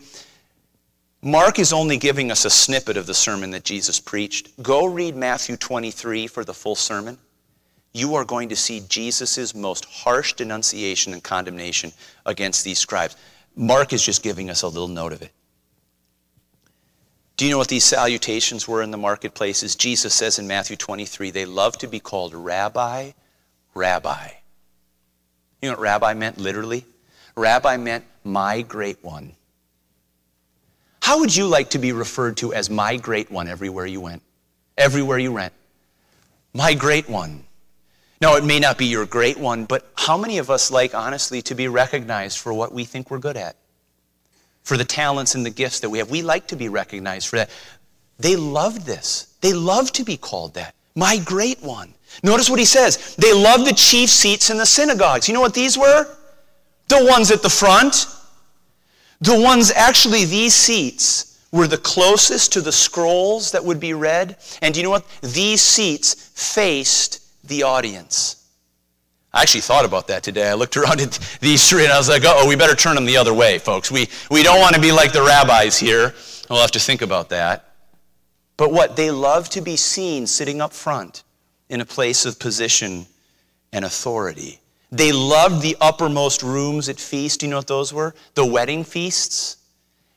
Mark 1.23 1.57
is 1.57 1.73
only 1.73 1.97
giving 1.97 2.29
us 2.29 2.45
a 2.45 2.51
snippet 2.51 2.97
of 2.97 3.07
the 3.07 3.15
sermon 3.15 3.49
that 3.51 3.63
Jesus 3.63 3.99
preached. 3.99 4.61
Go 4.61 4.85
read 4.85 5.15
Matthew 5.15 5.57
23 5.57 6.27
for 6.27 6.45
the 6.45 6.53
full 6.53 6.75
sermon. 6.75 7.17
You 7.93 8.15
are 8.15 8.25
going 8.25 8.49
to 8.49 8.55
see 8.55 8.81
Jesus' 8.89 9.53
most 9.53 9.85
harsh 9.85 10.33
denunciation 10.33 11.13
and 11.13 11.23
condemnation 11.23 11.93
against 12.25 12.63
these 12.63 12.79
scribes. 12.79 13.15
Mark 13.55 13.93
is 13.93 14.03
just 14.03 14.23
giving 14.23 14.49
us 14.49 14.63
a 14.63 14.67
little 14.67 14.87
note 14.87 15.13
of 15.13 15.21
it. 15.21 15.31
Do 17.37 17.45
you 17.45 17.51
know 17.51 17.57
what 17.57 17.67
these 17.67 17.83
salutations 17.83 18.67
were 18.67 18.81
in 18.81 18.91
the 18.91 18.97
marketplaces? 18.97 19.75
Jesus 19.75 20.13
says 20.13 20.39
in 20.39 20.47
Matthew 20.47 20.75
23, 20.75 21.31
they 21.31 21.45
love 21.45 21.77
to 21.79 21.87
be 21.87 21.99
called 21.99 22.33
rabbi, 22.33 23.11
rabbi. 23.73 24.29
You 25.61 25.69
know 25.69 25.75
what 25.75 25.81
rabbi 25.81 26.13
meant 26.13 26.37
literally? 26.37 26.85
Rabbi 27.35 27.77
meant 27.77 28.05
my 28.23 28.61
great 28.61 29.03
one. 29.03 29.33
How 31.01 31.19
would 31.19 31.35
you 31.35 31.47
like 31.47 31.71
to 31.71 31.79
be 31.79 31.91
referred 31.91 32.37
to 32.37 32.53
as 32.53 32.69
my 32.69 32.97
great 32.97 33.29
one 33.29 33.47
everywhere 33.47 33.85
you 33.85 34.01
went? 34.01 34.21
Everywhere 34.77 35.17
you 35.17 35.31
went. 35.31 35.53
My 36.53 36.73
great 36.73 37.09
one. 37.09 37.43
Now, 38.23 38.35
it 38.35 38.43
may 38.43 38.59
not 38.59 38.77
be 38.77 38.85
your 38.85 39.05
great 39.05 39.37
one, 39.37 39.65
but 39.65 39.91
how 39.95 40.17
many 40.17 40.37
of 40.39 40.49
us 40.49 40.71
like, 40.71 40.95
honestly, 40.95 41.41
to 41.43 41.53
be 41.53 41.67
recognized 41.67 42.39
for 42.39 42.53
what 42.53 42.73
we 42.73 42.85
think 42.85 43.11
we're 43.11 43.19
good 43.19 43.37
at? 43.37 43.57
for 44.63 44.77
the 44.77 44.85
talents 44.85 45.35
and 45.35 45.45
the 45.45 45.49
gifts 45.49 45.81
that 45.81 45.89
we 45.89 45.97
have. 45.97 46.09
We 46.09 46.21
like 46.21 46.47
to 46.47 46.55
be 46.55 46.69
recognized 46.69 47.27
for 47.27 47.37
that. 47.37 47.49
They 48.17 48.35
loved 48.35 48.85
this. 48.85 49.35
They 49.41 49.53
love 49.53 49.91
to 49.93 50.03
be 50.03 50.17
called 50.17 50.53
that. 50.55 50.73
My 50.95 51.17
great 51.17 51.61
one. 51.61 51.93
Notice 52.23 52.49
what 52.49 52.59
he 52.59 52.65
says. 52.65 53.15
They 53.15 53.33
loved 53.33 53.67
the 53.67 53.73
chief 53.73 54.09
seats 54.09 54.49
in 54.49 54.57
the 54.57 54.65
synagogues. 54.65 55.27
You 55.27 55.33
know 55.33 55.41
what 55.41 55.53
these 55.53 55.77
were? 55.77 56.07
The 56.87 57.05
ones 57.09 57.31
at 57.31 57.41
the 57.41 57.49
front. 57.49 58.07
The 59.21 59.39
ones, 59.39 59.71
actually, 59.71 60.25
these 60.25 60.53
seats 60.53 61.45
were 61.51 61.67
the 61.67 61.77
closest 61.77 62.53
to 62.53 62.61
the 62.61 62.71
scrolls 62.71 63.51
that 63.51 63.63
would 63.63 63.79
be 63.79 63.93
read. 63.93 64.37
And 64.61 64.73
do 64.73 64.79
you 64.79 64.83
know 64.83 64.91
what? 64.91 65.05
These 65.21 65.61
seats 65.61 66.31
faced 66.35 67.22
the 67.43 67.63
audience. 67.63 68.47
I 69.33 69.41
actually 69.41 69.61
thought 69.61 69.85
about 69.85 70.07
that 70.07 70.21
today. 70.21 70.49
I 70.49 70.53
looked 70.53 70.77
around 70.77 71.01
at 71.01 71.17
these 71.41 71.67
three 71.67 71.83
and 71.83 71.91
I 71.91 71.97
was 71.97 72.07
like, 72.07 72.21
oh, 72.25 72.47
we 72.47 72.55
better 72.55 72.75
turn 72.75 72.95
them 72.95 73.05
the 73.05 73.17
other 73.17 73.33
way, 73.33 73.57
folks. 73.57 73.89
We, 73.89 74.07
we 74.29 74.43
don't 74.43 74.59
want 74.59 74.75
to 74.75 74.81
be 74.81 74.91
like 74.91 75.11
the 75.11 75.23
rabbis 75.23 75.77
here. 75.77 76.13
We'll 76.49 76.61
have 76.61 76.71
to 76.71 76.79
think 76.79 77.01
about 77.01 77.29
that. 77.29 77.73
But 78.57 78.71
what? 78.71 78.95
They 78.95 79.09
love 79.09 79.49
to 79.49 79.61
be 79.61 79.75
seen 79.75 80.27
sitting 80.27 80.61
up 80.61 80.71
front 80.71 81.23
in 81.69 81.81
a 81.81 81.85
place 81.85 82.25
of 82.25 82.37
position 82.37 83.07
and 83.71 83.83
authority. 83.83 84.59
They 84.91 85.11
loved 85.11 85.63
the 85.63 85.75
uppermost 85.81 86.43
rooms 86.43 86.87
at 86.87 86.99
feast. 86.99 87.41
You 87.41 87.49
know 87.49 87.57
what 87.57 87.67
those 87.67 87.91
were? 87.91 88.13
The 88.35 88.45
wedding 88.45 88.83
feasts. 88.83 89.57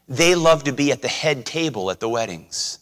They 0.07 0.35
loved 0.35 0.67
to 0.67 0.73
be 0.73 0.93
at 0.93 1.01
the 1.01 1.09
head 1.09 1.47
table 1.47 1.91
at 1.91 1.99
the 1.99 2.09
weddings. 2.11 2.79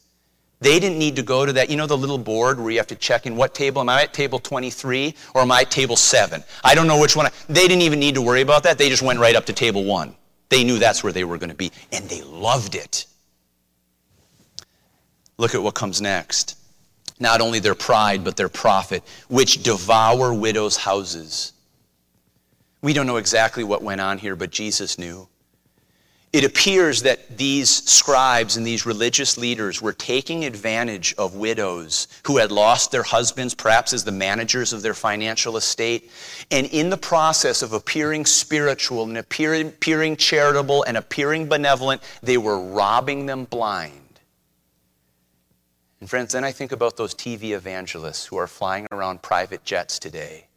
They 0.61 0.81
didn't 0.81 0.99
need 0.99 1.17
to 1.17 1.23
go 1.23 1.45
to 1.45 1.53
that, 1.55 1.69
you 1.69 1.77
know, 1.77 1.87
the 1.87 1.97
little 1.97 2.19
board 2.19 2.59
where 2.59 2.71
you 2.71 2.79
have 2.79 2.87
to 2.87 2.97
check 2.97 3.27
in 3.27 3.37
what 3.37 3.55
table? 3.55 3.81
Am 3.81 3.89
I 3.89 4.03
at 4.03 4.15
table 4.15 4.39
23 4.39 5.15
or 5.35 5.43
am 5.43 5.53
I 5.53 5.63
at 5.63 5.71
table 5.71 5.97
7? 5.97 6.43
I 6.63 6.75
don't 6.75 6.87
know 6.87 6.99
which 6.99 7.17
one. 7.17 7.27
I, 7.27 7.31
they 7.49 7.69
didn't 7.69 7.83
even 7.83 8.01
need 8.01 8.15
to 8.15 8.23
worry 8.23 8.41
about 8.41 8.63
that. 8.63 8.79
They 8.79 8.89
just 8.89 9.03
went 9.03 9.19
right 9.19 9.35
up 9.35 9.47
to 9.47 9.53
table 9.53 9.85
1. 9.85 10.15
They 10.49 10.65
knew 10.65 10.79
that's 10.79 11.03
where 11.03 11.13
they 11.13 11.25
were 11.25 11.39
going 11.39 11.51
to 11.51 11.57
be, 11.57 11.73
and 11.93 12.09
they 12.09 12.23
loved 12.23 12.75
it. 12.75 13.07
Look 15.37 15.55
at 15.55 15.63
what 15.63 15.75
comes 15.75 16.01
next. 16.01 16.57
Not 17.19 17.41
only 17.41 17.59
their 17.59 17.75
pride, 17.75 18.25
but 18.25 18.37
their 18.37 18.49
profit, 18.49 19.03
which 19.29 19.63
devour 19.63 20.33
widows' 20.33 20.77
houses. 20.77 21.53
We 22.83 22.93
don't 22.93 23.07
know 23.07 23.17
exactly 23.17 23.65
what 23.65 23.83
went 23.83 24.01
on 24.01 24.19
here, 24.19 24.37
but 24.37 24.51
Jesus 24.51 24.99
knew 24.99 25.29
it 26.35 26.43
appears 26.43 27.03
that 27.03 27.39
these 27.39 27.71
scribes 27.71 28.57
and 28.57 28.67
these 28.67 28.85
religious 28.85 29.39
leaders 29.39 29.81
were 29.81 29.93
taking 29.93 30.45
advantage 30.45 31.15
of 31.17 31.37
widows 31.37 32.09
who 32.27 32.39
had 32.39 32.51
lost 32.51 32.91
their 32.91 33.05
husbands, 33.05 33.55
perhaps 33.55 33.93
as 33.93 34.03
the 34.03 34.11
managers 34.11 34.73
of 34.73 34.83
their 34.83 34.95
financial 34.95 35.57
estate. 35.57 36.11
And 36.51 36.67
in 36.67 36.91
the 36.91 36.97
process 36.97 37.63
of 37.63 37.73
appearing 37.73 38.27
spiritual 38.27 39.05
and 39.05 39.17
appearing, 39.17 39.69
appearing 39.69 40.17
charitable 40.17 40.83
and 40.83 40.97
appearing 40.97 41.47
benevolent, 41.47 42.03
they 42.21 42.37
were 42.37 42.59
robbing 42.59 43.27
them 43.27 43.45
blind. 43.45 44.19
And 46.01 46.11
friends, 46.11 46.33
then 46.33 46.43
I 46.43 46.51
think 46.51 46.73
about 46.73 46.97
those 46.97 47.15
TV 47.15 47.51
evangelists 47.53 48.27
who 48.27 48.39
are 48.39 48.49
flying 48.49 48.89
around 48.91 49.23
private 49.23 49.63
jets 49.63 50.01
today 50.01 50.49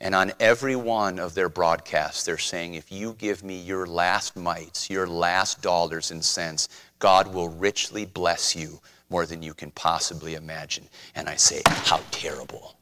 and 0.00 0.14
on 0.14 0.32
every 0.40 0.76
one 0.76 1.18
of 1.18 1.34
their 1.34 1.48
broadcasts, 1.48 2.24
they're 2.24 2.36
saying, 2.38 2.74
if 2.74 2.90
you 2.90 3.14
give 3.18 3.42
me 3.42 3.58
your 3.58 3.86
last 3.86 4.36
mites, 4.36 4.90
your 4.90 5.06
last 5.06 5.62
dollars 5.62 6.10
and 6.10 6.24
cents, 6.24 6.68
God 6.98 7.32
will 7.32 7.48
richly 7.48 8.04
bless 8.04 8.54
you 8.54 8.80
more 9.08 9.26
than 9.26 9.42
you 9.42 9.54
can 9.54 9.70
possibly 9.70 10.34
imagine. 10.34 10.88
And 11.14 11.28
I 11.28 11.36
say, 11.36 11.62
how 11.66 12.00
terrible. 12.10 12.76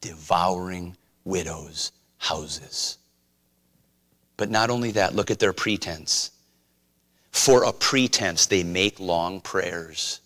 Devouring 0.00 0.96
widows' 1.24 1.92
houses. 2.18 2.98
But 4.36 4.50
not 4.50 4.70
only 4.70 4.90
that, 4.92 5.14
look 5.14 5.30
at 5.30 5.38
their 5.38 5.52
pretense. 5.52 6.30
For 7.30 7.64
a 7.64 7.72
pretense, 7.72 8.46
they 8.46 8.62
make 8.62 9.00
long 9.00 9.40
prayers. 9.40 10.20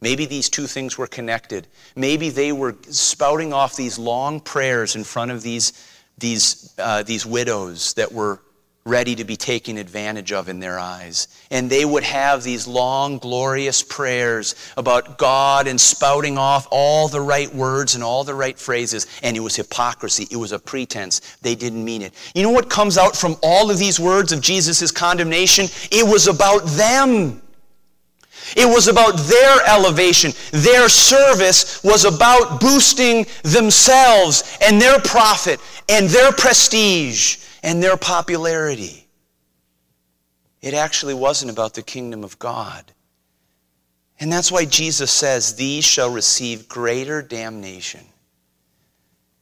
Maybe 0.00 0.26
these 0.26 0.48
two 0.48 0.66
things 0.66 0.96
were 0.96 1.06
connected. 1.06 1.66
Maybe 1.94 2.30
they 2.30 2.52
were 2.52 2.76
spouting 2.88 3.52
off 3.52 3.76
these 3.76 3.98
long 3.98 4.40
prayers 4.40 4.96
in 4.96 5.04
front 5.04 5.30
of 5.30 5.42
these, 5.42 5.72
these, 6.18 6.74
uh, 6.78 7.02
these 7.02 7.26
widows 7.26 7.94
that 7.94 8.12
were 8.12 8.40
ready 8.86 9.14
to 9.14 9.24
be 9.24 9.36
taken 9.36 9.76
advantage 9.76 10.32
of 10.32 10.48
in 10.48 10.58
their 10.58 10.78
eyes. 10.78 11.28
And 11.50 11.68
they 11.68 11.84
would 11.84 12.02
have 12.02 12.42
these 12.42 12.66
long, 12.66 13.18
glorious 13.18 13.82
prayers 13.82 14.54
about 14.76 15.18
God 15.18 15.66
and 15.66 15.78
spouting 15.78 16.38
off 16.38 16.66
all 16.70 17.06
the 17.08 17.20
right 17.20 17.54
words 17.54 17.94
and 17.94 18.02
all 18.02 18.24
the 18.24 18.34
right 18.34 18.58
phrases. 18.58 19.06
And 19.22 19.36
it 19.36 19.40
was 19.40 19.54
hypocrisy, 19.54 20.26
it 20.30 20.36
was 20.36 20.52
a 20.52 20.58
pretense. 20.58 21.20
They 21.42 21.54
didn't 21.54 21.84
mean 21.84 22.00
it. 22.00 22.14
You 22.34 22.42
know 22.42 22.50
what 22.50 22.70
comes 22.70 22.96
out 22.96 23.14
from 23.14 23.36
all 23.42 23.70
of 23.70 23.78
these 23.78 24.00
words 24.00 24.32
of 24.32 24.40
Jesus' 24.40 24.90
condemnation? 24.90 25.66
It 25.90 26.10
was 26.10 26.26
about 26.26 26.64
them. 26.64 27.42
It 28.56 28.66
was 28.66 28.88
about 28.88 29.16
their 29.18 29.58
elevation. 29.66 30.32
Their 30.50 30.88
service 30.88 31.82
was 31.84 32.04
about 32.04 32.60
boosting 32.60 33.26
themselves 33.42 34.58
and 34.62 34.80
their 34.80 34.98
profit 35.00 35.60
and 35.88 36.08
their 36.08 36.32
prestige 36.32 37.38
and 37.62 37.82
their 37.82 37.96
popularity. 37.96 39.06
It 40.60 40.74
actually 40.74 41.14
wasn't 41.14 41.50
about 41.50 41.74
the 41.74 41.82
kingdom 41.82 42.24
of 42.24 42.38
God. 42.38 42.92
And 44.18 44.30
that's 44.30 44.52
why 44.52 44.66
Jesus 44.66 45.10
says, 45.10 45.54
These 45.54 45.84
shall 45.84 46.12
receive 46.12 46.68
greater 46.68 47.22
damnation. 47.22 48.04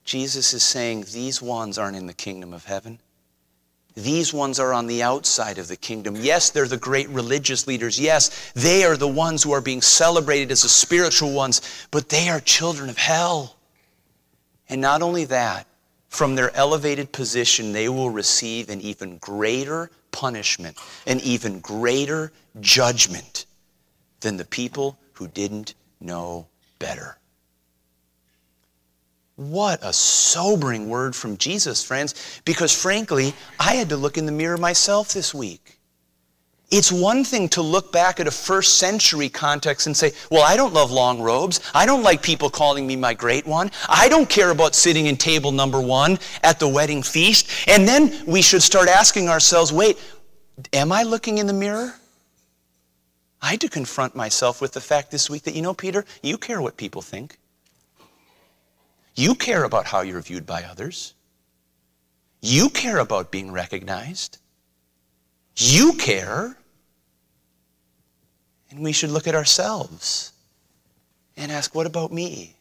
Jesus 0.05 0.55
is 0.55 0.63
saying, 0.63 1.07
These 1.13 1.43
ones 1.43 1.77
aren't 1.77 1.97
in 1.97 2.07
the 2.07 2.15
kingdom 2.15 2.55
of 2.55 2.65
heaven. 2.65 3.01
These 3.99 4.33
ones 4.33 4.61
are 4.61 4.73
on 4.73 4.87
the 4.87 5.03
outside 5.03 5.59
of 5.59 5.67
the 5.67 5.77
kingdom. 5.77 6.15
Yes, 6.15 6.51
they're 6.51 6.69
the 6.69 6.77
great 6.77 7.09
religious 7.09 7.67
leaders. 7.67 7.99
Yes, 7.99 8.53
they 8.55 8.85
are 8.85 8.97
the 8.97 9.09
ones 9.09 9.43
who 9.43 9.51
are 9.51 9.61
being 9.61 9.83
celebrated 9.83 10.53
as 10.53 10.63
the 10.63 10.69
spiritual 10.69 11.33
ones, 11.33 11.61
but 11.91 12.09
they 12.09 12.29
are 12.29 12.39
children 12.39 12.91
of 12.91 12.97
hell. 12.97 13.57
And 14.69 14.81
not 14.81 15.03
only 15.03 15.25
that, 15.25 15.67
from 16.09 16.37
their 16.37 16.55
elevated 16.55 17.11
position, 17.11 17.73
they 17.73 17.89
will 17.89 18.11
receive 18.11 18.69
an 18.69 18.81
even 18.81 19.19
greater 19.19 19.91
punishment, 20.13 20.79
an 21.07 21.19
even 21.21 21.59
greater 21.59 22.33
judgment 22.61 23.47
than 24.21 24.37
the 24.37 24.45
people 24.45 24.97
who 25.15 25.27
didn't 25.27 25.75
know 26.01 26.47
better. 26.79 27.18
What 29.39 29.79
a 29.85 29.93
sobering 29.93 30.89
word 30.89 31.15
from 31.15 31.37
Jesus, 31.37 31.85
friends, 31.85 32.41
because 32.45 32.75
frankly, 32.75 33.35
I 33.61 33.75
had 33.77 33.89
to 33.91 33.97
look 33.97 34.19
in 34.19 34.27
the 34.27 34.33
mirror 34.33 34.57
myself 34.57 35.13
this 35.13 35.33
week. 35.33 35.79
It's 36.73 36.91
one 36.91 37.23
thing 37.23 37.49
to 37.51 37.63
look 37.63 37.93
back 37.93 38.19
at 38.19 38.27
a 38.27 38.33
first 38.33 38.81
century 38.81 39.29
context 39.29 39.87
and 39.87 39.97
say, 39.97 40.11
well, 40.29 40.43
I 40.43 40.57
don't 40.57 40.75
love 40.75 40.91
long 40.91 41.23
robes. 41.23 41.61
I 41.73 41.87
don't 41.87 42.03
like 42.03 42.21
people 42.21 42.51
calling 42.51 42.85
me 42.85 42.97
my 42.97 43.15
great 43.15 43.47
one. 43.47 43.71
I 43.89 44.09
don't 44.09 44.29
care 44.29 44.51
about 44.51 44.75
sitting 44.75 45.07
in 45.07 45.17
table 45.17 45.53
number 45.53 45.81
one 45.81 46.19
at 46.43 46.59
the 46.59 46.69
wedding 46.69 47.05
feast. 47.05 47.49
And 47.69 47.87
then 47.87 48.25
we 48.27 48.43
should 48.43 48.61
start 48.61 48.89
asking 48.89 49.29
ourselves, 49.29 49.73
wait, 49.73 49.99
am 50.73 50.91
I 50.91 51.05
looking 51.05 51.39
in 51.39 51.47
the 51.47 51.53
mirror? 51.53 51.95
I 53.41 53.51
had 53.51 53.61
to 53.61 53.69
confront 53.69 54.17
myself 54.17 54.61
with 54.61 54.73
the 54.73 54.81
fact 54.81 55.13
this 55.13 55.31
week 55.31 55.45
that, 55.45 55.55
you 55.55 55.63
know, 55.63 55.75
Peter, 55.75 56.05
you 56.25 56.39
care 56.39 56.61
what 56.61 56.77
people 56.77 57.03
think. 57.03 57.38
You 59.19 59.35
care 59.35 59.65
about 59.65 59.87
how 59.87 60.03
you're 60.03 60.21
viewed 60.21 60.47
by 60.47 60.63
others. 60.63 61.15
You 62.41 62.71
care 62.71 62.99
about 62.99 63.33
being 63.33 63.51
recognized. 63.51 64.39
You 65.57 65.95
care. 65.95 66.57
And 68.71 68.79
we 68.79 68.93
should 68.93 69.11
look 69.11 69.27
at 69.27 69.35
ourselves 69.35 70.33
and 71.37 71.51
ask, 71.51 71.75
what 71.75 71.85
about 71.85 72.13
me? 72.13 72.55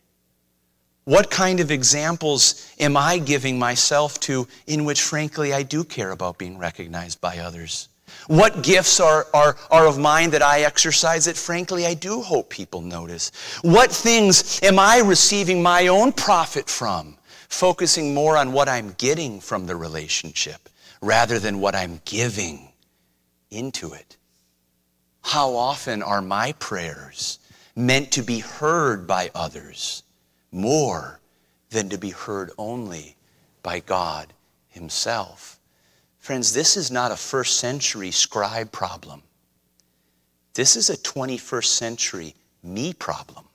What 1.03 1.29
kind 1.29 1.59
of 1.59 1.69
examples 1.69 2.73
am 2.79 2.97
I 2.97 3.19
giving 3.19 3.59
myself 3.59 4.19
to 4.21 4.47
in 4.65 4.83
which, 4.83 5.03
frankly, 5.03 5.53
I 5.53 5.61
do 5.61 5.83
care 5.83 6.09
about 6.09 6.39
being 6.39 6.57
recognized 6.57 7.21
by 7.21 7.37
others? 7.37 7.87
What 8.27 8.61
gifts 8.61 8.99
are, 8.99 9.25
are, 9.33 9.55
are 9.71 9.87
of 9.87 9.97
mine 9.97 10.31
that 10.31 10.41
I 10.41 10.61
exercise 10.61 11.25
that, 11.25 11.37
frankly, 11.37 11.85
I 11.85 11.93
do 11.93 12.21
hope 12.21 12.49
people 12.49 12.81
notice? 12.81 13.31
What 13.61 13.89
things 13.89 14.61
am 14.61 14.79
I 14.79 14.99
receiving 14.99 15.63
my 15.63 15.87
own 15.87 16.11
profit 16.11 16.69
from, 16.69 17.17
focusing 17.47 18.13
more 18.13 18.35
on 18.35 18.51
what 18.51 18.67
I'm 18.67 18.93
getting 18.97 19.39
from 19.39 19.65
the 19.65 19.77
relationship 19.77 20.67
rather 21.01 21.39
than 21.39 21.61
what 21.61 21.73
I'm 21.73 22.01
giving 22.03 22.67
into 23.49 23.93
it? 23.93 24.17
How 25.21 25.55
often 25.55 26.03
are 26.03 26.21
my 26.21 26.53
prayers 26.53 27.39
meant 27.77 28.11
to 28.13 28.23
be 28.23 28.39
heard 28.39 29.07
by 29.07 29.31
others 29.33 30.03
more 30.51 31.19
than 31.69 31.89
to 31.89 31.97
be 31.97 32.09
heard 32.09 32.51
only 32.57 33.15
by 33.63 33.79
God 33.79 34.33
Himself? 34.69 35.56
Friends, 36.27 36.51
this 36.51 36.75
is 36.75 36.91
not 36.91 37.13
a 37.13 37.15
first 37.15 37.55
century 37.55 38.11
scribe 38.11 38.69
problem. 38.73 39.23
This 40.55 40.75
is 40.75 40.89
a 40.89 40.97
21st 40.97 41.67
century 41.67 42.35
me 42.61 42.91
problem. 42.91 43.45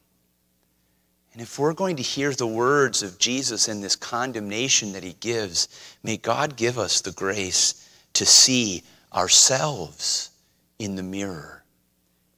And 1.34 1.42
if 1.42 1.58
we're 1.58 1.74
going 1.74 1.96
to 1.96 2.02
hear 2.02 2.32
the 2.32 2.46
words 2.46 3.02
of 3.02 3.18
Jesus 3.18 3.68
in 3.68 3.82
this 3.82 3.94
condemnation 3.94 4.92
that 4.92 5.02
he 5.02 5.16
gives, 5.20 5.68
may 6.02 6.16
God 6.16 6.56
give 6.56 6.78
us 6.78 7.02
the 7.02 7.12
grace 7.12 7.90
to 8.14 8.24
see 8.24 8.84
ourselves 9.12 10.30
in 10.78 10.96
the 10.96 11.02
mirror. 11.02 11.64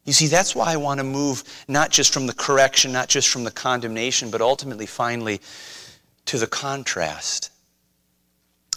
You 0.05 0.13
see, 0.13 0.27
that's 0.27 0.57
why 0.57 0.73
I 0.73 0.79
want 0.79 0.99
to 0.99 1.05
move 1.05 1.45
not 1.69 1.93
just 1.93 2.13
from 2.13 2.27
the 2.27 2.35
correction, 2.35 2.91
not 2.91 3.09
just 3.09 3.29
from 3.29 3.45
the 3.45 3.53
condemnation, 3.53 4.33
but 4.33 4.41
ultimately, 4.41 4.87
finally, 4.87 5.41
to 6.25 6.39
the 6.39 6.49
contrast. 6.49 7.53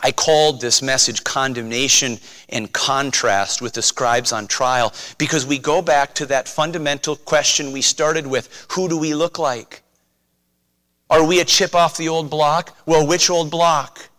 I 0.02 0.12
called 0.12 0.62
this 0.62 0.82
message 0.82 1.24
condemnation 1.24 2.20
and 2.50 2.72
contrast 2.72 3.62
with 3.62 3.74
the 3.74 3.82
scribes 3.82 4.32
on 4.32 4.48
trial 4.48 4.94
because 5.18 5.46
we 5.46 5.58
go 5.58 5.82
back 5.82 6.14
to 6.16 6.26
that 6.28 6.48
fundamental 6.48 7.16
question 7.16 7.72
we 7.72 7.82
started 7.82 8.28
with 8.28 8.68
who 8.72 8.88
do 8.88 8.98
we 8.98 9.16
look 9.16 9.40
like? 9.40 9.82
Are 11.10 11.26
we 11.26 11.40
a 11.40 11.46
chip 11.46 11.74
off 11.74 11.98
the 11.98 12.10
old 12.10 12.30
block? 12.30 12.78
Well, 12.86 13.08
which 13.08 13.30
old 13.30 13.50
block? 13.50 14.10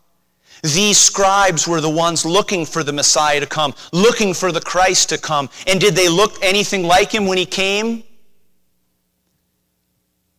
These 0.63 0.99
scribes 0.99 1.69
were 1.69 1.81
the 1.81 1.91
ones 1.91 2.25
looking 2.25 2.67
for 2.67 2.83
the 2.83 2.93
Messiah 2.93 3.39
to 3.39 3.47
come, 3.47 3.75
looking 3.93 4.35
for 4.35 4.51
the 4.51 4.61
Christ 4.61 5.11
to 5.11 5.19
come. 5.19 5.49
And 5.69 5.81
did 5.81 5.95
they 5.95 6.09
look 6.09 6.43
anything 6.43 6.83
like 6.83 7.13
him 7.13 7.27
when 7.27 7.39
he 7.39 7.47
came? 7.47 8.03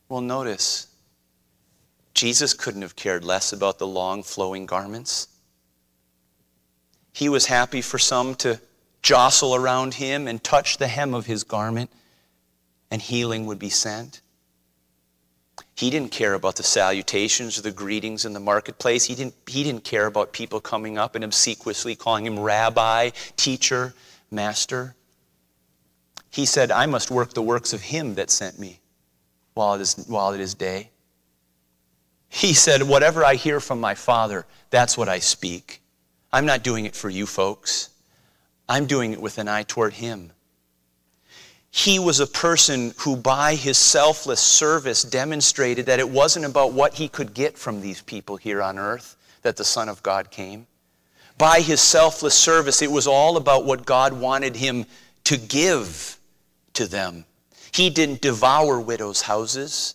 Well, 0.10 0.22
notice 0.22 0.89
Jesus 2.20 2.54
couldn't 2.54 2.82
have 2.82 2.98
cared 2.98 3.24
less 3.24 3.54
about 3.54 3.80
the 3.80 3.88
long 3.88 4.24
flowing 4.24 4.66
garments. 4.66 5.30
He 7.14 7.30
was 7.30 7.46
happy 7.46 7.82
for 7.82 7.98
some 7.98 8.36
to 8.36 8.60
jostle 9.02 9.56
around 9.56 9.94
him 9.94 10.28
and 10.28 10.44
touch 10.44 10.80
the 10.80 10.90
hem 10.90 11.14
of 11.14 11.28
his 11.28 11.46
garment, 11.46 11.90
and 12.92 13.02
healing 13.02 13.46
would 13.46 13.58
be 13.58 13.70
sent. 13.70 14.20
He 15.78 15.90
didn't 15.90 16.12
care 16.12 16.34
about 16.34 16.58
the 16.58 16.64
salutations 16.64 17.58
or 17.58 17.62
the 17.62 17.72
greetings 17.72 18.26
in 18.26 18.34
the 18.34 18.42
marketplace. 18.42 19.06
He 19.06 19.16
didn't, 19.16 19.36
he 19.48 19.64
didn't 19.64 19.86
care 19.86 20.06
about 20.06 20.34
people 20.34 20.60
coming 20.60 20.98
up 20.98 21.16
and 21.16 21.24
obsequiously 21.24 21.96
calling 21.96 22.26
him 22.26 22.38
rabbi, 22.38 23.12
teacher, 23.38 23.94
master. 24.30 24.94
He 26.32 26.46
said, 26.46 26.70
I 26.70 26.86
must 26.86 27.12
work 27.12 27.34
the 27.34 27.42
works 27.42 27.72
of 27.72 27.80
him 27.80 28.16
that 28.16 28.30
sent 28.30 28.60
me 28.60 28.82
while 29.54 29.76
it 29.76 29.80
is, 29.80 30.04
while 30.10 30.34
it 30.34 30.42
is 30.42 30.54
day. 30.54 30.90
He 32.30 32.54
said, 32.54 32.84
Whatever 32.84 33.26
I 33.26 33.36
hear 33.36 33.60
from 33.60 33.82
my 33.82 33.96
Father, 33.96 34.46
that's 34.70 34.98
what 34.98 35.10
I 35.10 35.20
speak. 35.20 35.82
I'm 36.32 36.46
not 36.46 36.64
doing 36.64 36.86
it 36.86 36.96
for 36.96 37.10
you 37.10 37.26
folks. 37.26 37.90
I'm 38.68 38.86
doing 38.86 39.12
it 39.14 39.22
with 39.22 39.40
an 39.40 39.48
eye 39.48 39.64
toward 39.64 39.94
Him. 39.94 40.32
He 41.72 42.00
was 42.00 42.20
a 42.20 42.28
person 42.28 42.94
who, 43.00 43.16
by 43.16 43.56
his 43.56 43.78
selfless 43.78 44.40
service, 44.40 45.04
demonstrated 45.04 45.86
that 45.86 46.00
it 46.00 46.10
wasn't 46.10 46.46
about 46.46 46.74
what 46.74 46.96
he 46.96 47.08
could 47.08 47.34
get 47.34 47.58
from 47.58 47.82
these 47.82 48.02
people 48.02 48.38
here 48.38 48.62
on 48.62 48.80
earth 48.80 49.16
that 49.44 49.56
the 49.56 49.64
Son 49.64 49.88
of 49.88 50.02
God 50.02 50.32
came. 50.32 50.66
By 51.38 51.62
his 51.62 51.80
selfless 51.80 52.34
service, 52.34 52.82
it 52.82 52.92
was 52.92 53.08
all 53.08 53.38
about 53.38 53.66
what 53.66 53.86
God 53.86 54.14
wanted 54.14 54.56
him 54.56 54.86
to 55.26 55.38
give 55.38 56.18
to 56.74 56.88
them. 56.88 57.26
He 57.72 57.90
didn't 57.90 58.22
devour 58.22 58.80
widows' 58.80 59.22
houses, 59.22 59.94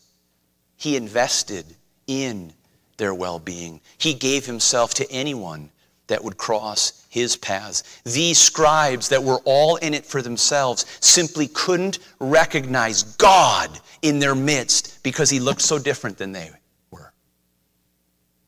he 0.77 0.97
invested 0.97 1.75
in 2.07 2.53
their 2.97 3.15
well 3.15 3.39
being. 3.39 3.81
He 3.99 4.15
gave 4.15 4.47
himself 4.47 4.95
to 4.95 5.11
anyone 5.11 5.71
that 6.07 6.23
would 6.23 6.37
cross 6.37 7.07
his 7.09 7.37
paths. 7.37 7.83
These 8.05 8.39
scribes 8.39 9.09
that 9.09 9.23
were 9.23 9.41
all 9.45 9.77
in 9.77 9.95
it 9.95 10.05
for 10.05 10.21
themselves 10.21 10.85
simply 11.01 11.49
couldn't 11.49 11.99
recognize 12.21 13.03
God 13.03 13.71
in 14.03 14.19
their 14.19 14.35
midst 14.35 15.03
because 15.03 15.31
he 15.31 15.41
looked 15.41 15.63
so 15.63 15.79
different 15.79 16.19
than 16.19 16.33
they 16.33 16.51
were. 16.91 17.13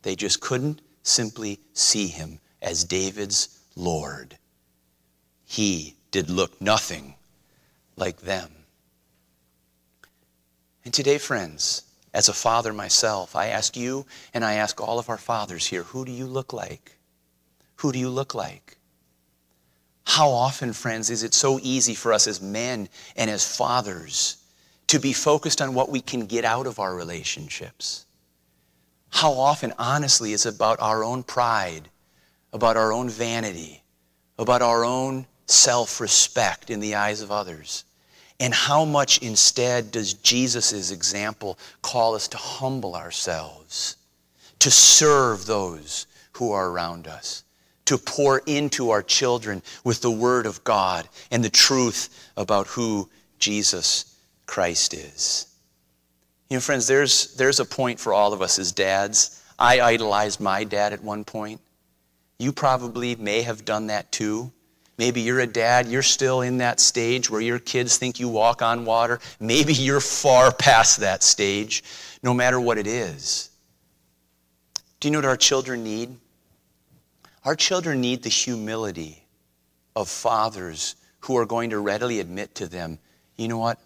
They 0.03 0.17
just 0.17 0.41
couldn't 0.41 0.83
simply 1.03 1.61
see 1.73 2.09
him 2.09 2.41
as 2.61 2.85
David's 2.85 3.61
Lord. 3.75 4.37
He 5.47 5.97
did 6.11 6.29
look 6.29 6.61
nothing 6.61 7.15
like 7.97 8.21
them. 8.21 8.51
And 10.85 10.93
today, 10.93 11.19
friends, 11.19 11.83
as 12.17 12.31
a 12.31 12.33
father 12.33 12.73
myself, 12.73 13.37
I 13.37 13.49
ask 13.49 13.77
you 13.77 14.07
and 14.33 14.43
I 14.43 14.55
ask 14.55 14.81
all 14.81 14.99
of 14.99 15.11
our 15.11 15.19
fathers 15.19 15.67
here, 15.67 15.83
who 15.83 16.07
do 16.07 16.11
you 16.11 16.25
look 16.25 16.55
like? 16.55 16.97
Who 17.77 17.93
do 17.93 17.99
you 17.99 18.09
look 18.09 18.35
like? 18.35 18.79
How 20.07 20.31
often, 20.31 20.73
friends, 20.73 21.11
is 21.11 21.23
it 21.23 21.35
so 21.35 21.61
easy 21.62 21.95
for 21.95 22.14
us 22.14 22.27
as 22.27 22.41
men 22.41 22.89
and 23.17 23.29
as 23.29 23.57
fathers 23.57 24.39
to 24.87 24.99
be 24.99 25.12
focused 25.12 25.61
on 25.61 25.75
what 25.75 25.91
we 25.91 26.01
can 26.01 26.25
get 26.25 26.47
out 26.47 26.67
of 26.67 26.79
our 26.79 26.95
relationships? 26.95 28.07
How 29.11 29.33
often, 29.33 29.75
honestly, 29.79 30.33
is 30.33 30.47
about 30.47 30.81
our 30.81 31.05
own 31.05 31.23
pride, 31.23 31.91
about 32.51 32.79
our 32.79 32.95
own 32.95 33.11
vanity, 33.11 33.83
about 34.39 34.62
our 34.62 34.87
own 34.87 35.27
self 35.45 36.01
respect 36.01 36.71
in 36.71 36.81
the 36.81 36.95
eyes 36.95 37.21
of 37.21 37.31
others? 37.31 37.85
And 38.39 38.53
how 38.53 38.84
much 38.84 39.18
instead 39.18 39.91
does 39.91 40.12
Jesus' 40.14 40.93
example 40.93 41.59
call 41.82 42.14
us 42.14 42.28
to 42.28 42.37
humble 42.37 42.95
ourselves, 42.95 43.97
to 44.59 44.70
serve 44.70 45.47
those 45.47 46.07
who 46.32 46.53
are 46.53 46.68
around 46.68 47.07
us, 47.07 47.45
to 47.87 47.97
pour 47.97 48.43
into 48.47 48.91
our 48.91 49.03
children 49.03 49.62
with 49.84 50.03
the 50.03 50.11
Word 50.11 50.45
of 50.45 50.62
God 50.64 51.09
and 51.30 51.43
the 51.43 51.51
truth 51.51 52.30
about 52.37 52.66
who 52.66 53.09
Jesus 53.39 54.16
Christ 54.45 54.93
is. 54.93 55.47
You 56.51 56.57
know, 56.57 56.61
friends, 56.61 56.87
there's, 56.87 57.34
there's 57.37 57.61
a 57.61 57.64
point 57.64 57.99
for 57.99 58.12
all 58.12 58.32
of 58.32 58.43
us 58.43 58.59
as 58.59 58.70
dads. 58.70 59.43
I 59.59 59.80
idolized 59.80 60.41
my 60.41 60.64
dad 60.64 60.93
at 60.93 61.03
one 61.03 61.24
point. 61.24 61.61
You 62.39 62.53
probably 62.53 63.16
may 63.16 63.43
have 63.43 63.64
done 63.64 63.87
that 63.87 64.12
too. 64.12 64.53
Maybe 64.99 65.21
you're 65.21 65.41
a 65.41 65.47
dad, 65.47 65.89
you're 65.89 66.03
still 66.03 66.41
in 66.41 66.59
that 66.59 66.81
stage 66.81 67.29
where 67.29 67.41
your 67.41 67.59
kids 67.59 67.99
think 67.99 68.19
you 68.19 68.29
walk 68.29 68.63
on 68.63 68.85
water. 68.87 69.21
Maybe 69.39 69.75
you're 69.75 70.01
far 70.01 70.53
past 70.53 71.01
that 71.01 71.23
stage, 71.23 71.85
no 72.23 72.33
matter 72.33 72.59
what 72.59 72.79
it 72.79 72.87
is. 72.87 73.51
Do 75.01 75.09
you 75.09 75.13
know 75.13 75.19
what 75.19 75.27
our 75.27 75.37
children 75.37 75.85
need? 75.85 76.17
Our 77.45 77.55
children 77.55 78.01
need 78.01 78.23
the 78.23 78.31
humility 78.31 79.23
of 79.95 80.09
fathers 80.09 80.97
who 81.21 81.37
are 81.37 81.47
going 81.47 81.71
to 81.71 81.79
readily 81.79 82.21
admit 82.21 82.55
to 82.57 82.67
them, 82.67 82.99
you 83.37 83.49
know 83.49 83.59
what? 83.59 83.79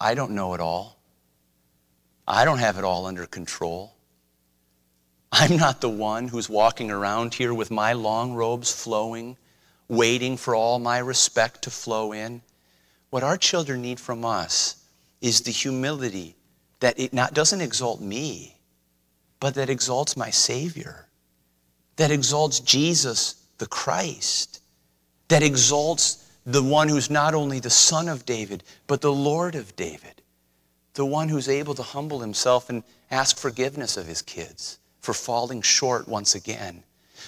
I 0.00 0.14
don't 0.14 0.32
know 0.32 0.54
it 0.54 0.60
all. 0.60 0.98
I 2.26 2.44
don't 2.44 2.58
have 2.58 2.78
it 2.78 2.84
all 2.84 3.06
under 3.06 3.26
control. 3.26 3.94
I'm 5.30 5.56
not 5.56 5.80
the 5.80 5.88
one 5.88 6.28
who's 6.28 6.48
walking 6.48 6.90
around 6.90 7.34
here 7.34 7.54
with 7.54 7.70
my 7.70 7.92
long 7.92 8.34
robes 8.34 8.72
flowing 8.72 9.36
waiting 9.88 10.36
for 10.36 10.54
all 10.54 10.78
my 10.78 10.98
respect 10.98 11.62
to 11.62 11.70
flow 11.70 12.12
in. 12.12 12.42
What 13.10 13.22
our 13.22 13.36
children 13.36 13.82
need 13.82 13.98
from 13.98 14.24
us 14.24 14.84
is 15.20 15.40
the 15.40 15.50
humility 15.50 16.36
that 16.80 16.98
it 16.98 17.12
not, 17.12 17.34
doesn't 17.34 17.60
exalt 17.60 18.00
me, 18.00 18.58
but 19.40 19.54
that 19.54 19.70
exalts 19.70 20.16
my 20.16 20.30
Savior, 20.30 21.08
that 21.96 22.10
exalts 22.10 22.60
Jesus 22.60 23.46
the 23.58 23.66
Christ, 23.66 24.60
that 25.28 25.42
exalts 25.42 26.24
the 26.44 26.62
one 26.62 26.88
who's 26.88 27.10
not 27.10 27.34
only 27.34 27.58
the 27.58 27.70
Son 27.70 28.08
of 28.08 28.24
David, 28.24 28.62
but 28.86 29.00
the 29.00 29.12
Lord 29.12 29.54
of 29.54 29.74
David, 29.76 30.22
the 30.94 31.06
one 31.06 31.28
who's 31.28 31.48
able 31.48 31.74
to 31.74 31.82
humble 31.82 32.20
himself 32.20 32.70
and 32.70 32.82
ask 33.10 33.36
forgiveness 33.36 33.96
of 33.96 34.06
his 34.06 34.22
kids 34.22 34.78
for 35.00 35.14
falling 35.14 35.62
short 35.62 36.08
once 36.08 36.34
again 36.34 36.84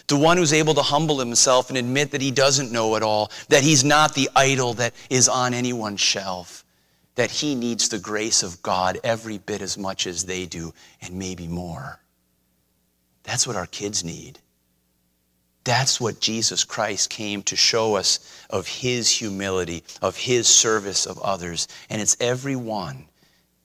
the 0.06 0.16
one 0.16 0.36
who's 0.36 0.52
able 0.52 0.74
to 0.74 0.82
humble 0.82 1.18
himself 1.18 1.68
and 1.68 1.78
admit 1.78 2.10
that 2.10 2.20
he 2.20 2.30
doesn't 2.30 2.72
know 2.72 2.94
it 2.96 3.02
all, 3.02 3.30
that 3.48 3.62
he's 3.62 3.84
not 3.84 4.14
the 4.14 4.28
idol 4.34 4.74
that 4.74 4.94
is 5.08 5.28
on 5.28 5.54
anyone's 5.54 6.00
shelf, 6.00 6.64
that 7.14 7.30
he 7.30 7.54
needs 7.54 7.88
the 7.88 7.98
grace 7.98 8.42
of 8.42 8.62
God 8.62 8.98
every 9.04 9.38
bit 9.38 9.62
as 9.62 9.76
much 9.76 10.06
as 10.06 10.24
they 10.24 10.46
do, 10.46 10.72
and 11.02 11.14
maybe 11.14 11.46
more. 11.46 12.00
That's 13.22 13.46
what 13.46 13.56
our 13.56 13.66
kids 13.66 14.02
need. 14.04 14.38
That's 15.64 16.00
what 16.00 16.20
Jesus 16.20 16.64
Christ 16.64 17.10
came 17.10 17.42
to 17.44 17.56
show 17.56 17.96
us 17.96 18.44
of 18.48 18.66
his 18.66 19.10
humility, 19.10 19.84
of 20.00 20.16
his 20.16 20.48
service 20.48 21.06
of 21.06 21.18
others. 21.18 21.68
And 21.90 22.00
it's 22.00 22.16
every 22.18 22.56
one 22.56 23.06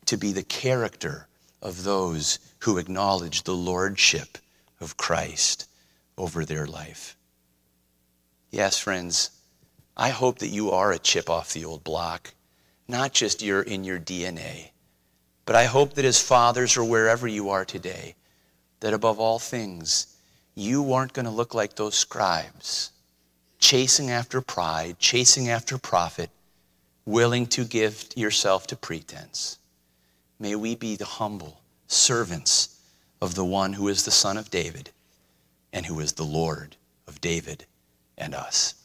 to 0.05 0.17
be 0.17 0.33
the 0.33 0.43
character 0.43 1.27
of 1.61 1.83
those 1.83 2.39
who 2.59 2.77
acknowledge 2.77 3.43
the 3.43 3.55
lordship 3.55 4.38
of 4.81 4.97
Christ 4.97 5.67
over 6.18 6.45
their 6.45 6.66
life. 6.66 7.18
Yes, 8.51 8.80
friends, 8.80 9.32
I 9.97 10.09
hope 10.09 10.39
that 10.39 10.47
you 10.47 10.72
are 10.72 10.91
a 10.91 10.99
chip 10.99 11.30
off 11.30 11.53
the 11.53 11.66
old 11.66 11.84
block, 11.84 12.34
not 12.88 13.13
just 13.13 13.41
you're 13.41 13.61
in 13.61 13.84
your 13.84 13.99
DNA, 13.99 14.72
but 15.45 15.55
I 15.55 15.66
hope 15.66 15.93
that 15.93 16.05
as 16.05 16.22
fathers 16.22 16.78
or 16.78 16.84
wherever 16.84 17.28
you 17.28 17.49
are 17.49 17.66
today, 17.66 18.16
that 18.80 18.93
above 18.93 19.20
all 19.20 19.39
things, 19.39 20.07
you 20.53 20.93
aren't 20.93 21.13
going 21.13 21.26
to 21.26 21.32
look 21.32 21.53
like 21.53 21.76
those 21.76 21.95
scribes, 21.95 22.91
chasing 23.59 24.09
after 24.09 24.41
pride, 24.41 24.99
chasing 24.99 25.49
after 25.49 25.78
profit, 25.78 26.30
willing 27.05 27.45
to 27.47 27.66
give 27.66 28.09
yourself 28.16 28.68
to 28.68 28.76
pretense. 28.76 29.57
May 30.39 30.55
we 30.55 30.76
be 30.76 30.95
the 30.95 31.05
humble 31.05 31.61
servants 31.88 32.80
of 33.22 33.36
the 33.36 33.45
one 33.45 33.74
who 33.74 33.88
is 33.88 34.03
the 34.03 34.11
Son 34.11 34.38
of 34.38 34.49
David 34.49 34.91
and 35.76 35.86
who 35.86 35.99
is 35.99 36.13
the 36.13 36.23
Lord 36.23 36.78
of 37.05 37.19
David 37.19 37.65
and 38.17 38.34
us. 38.34 38.76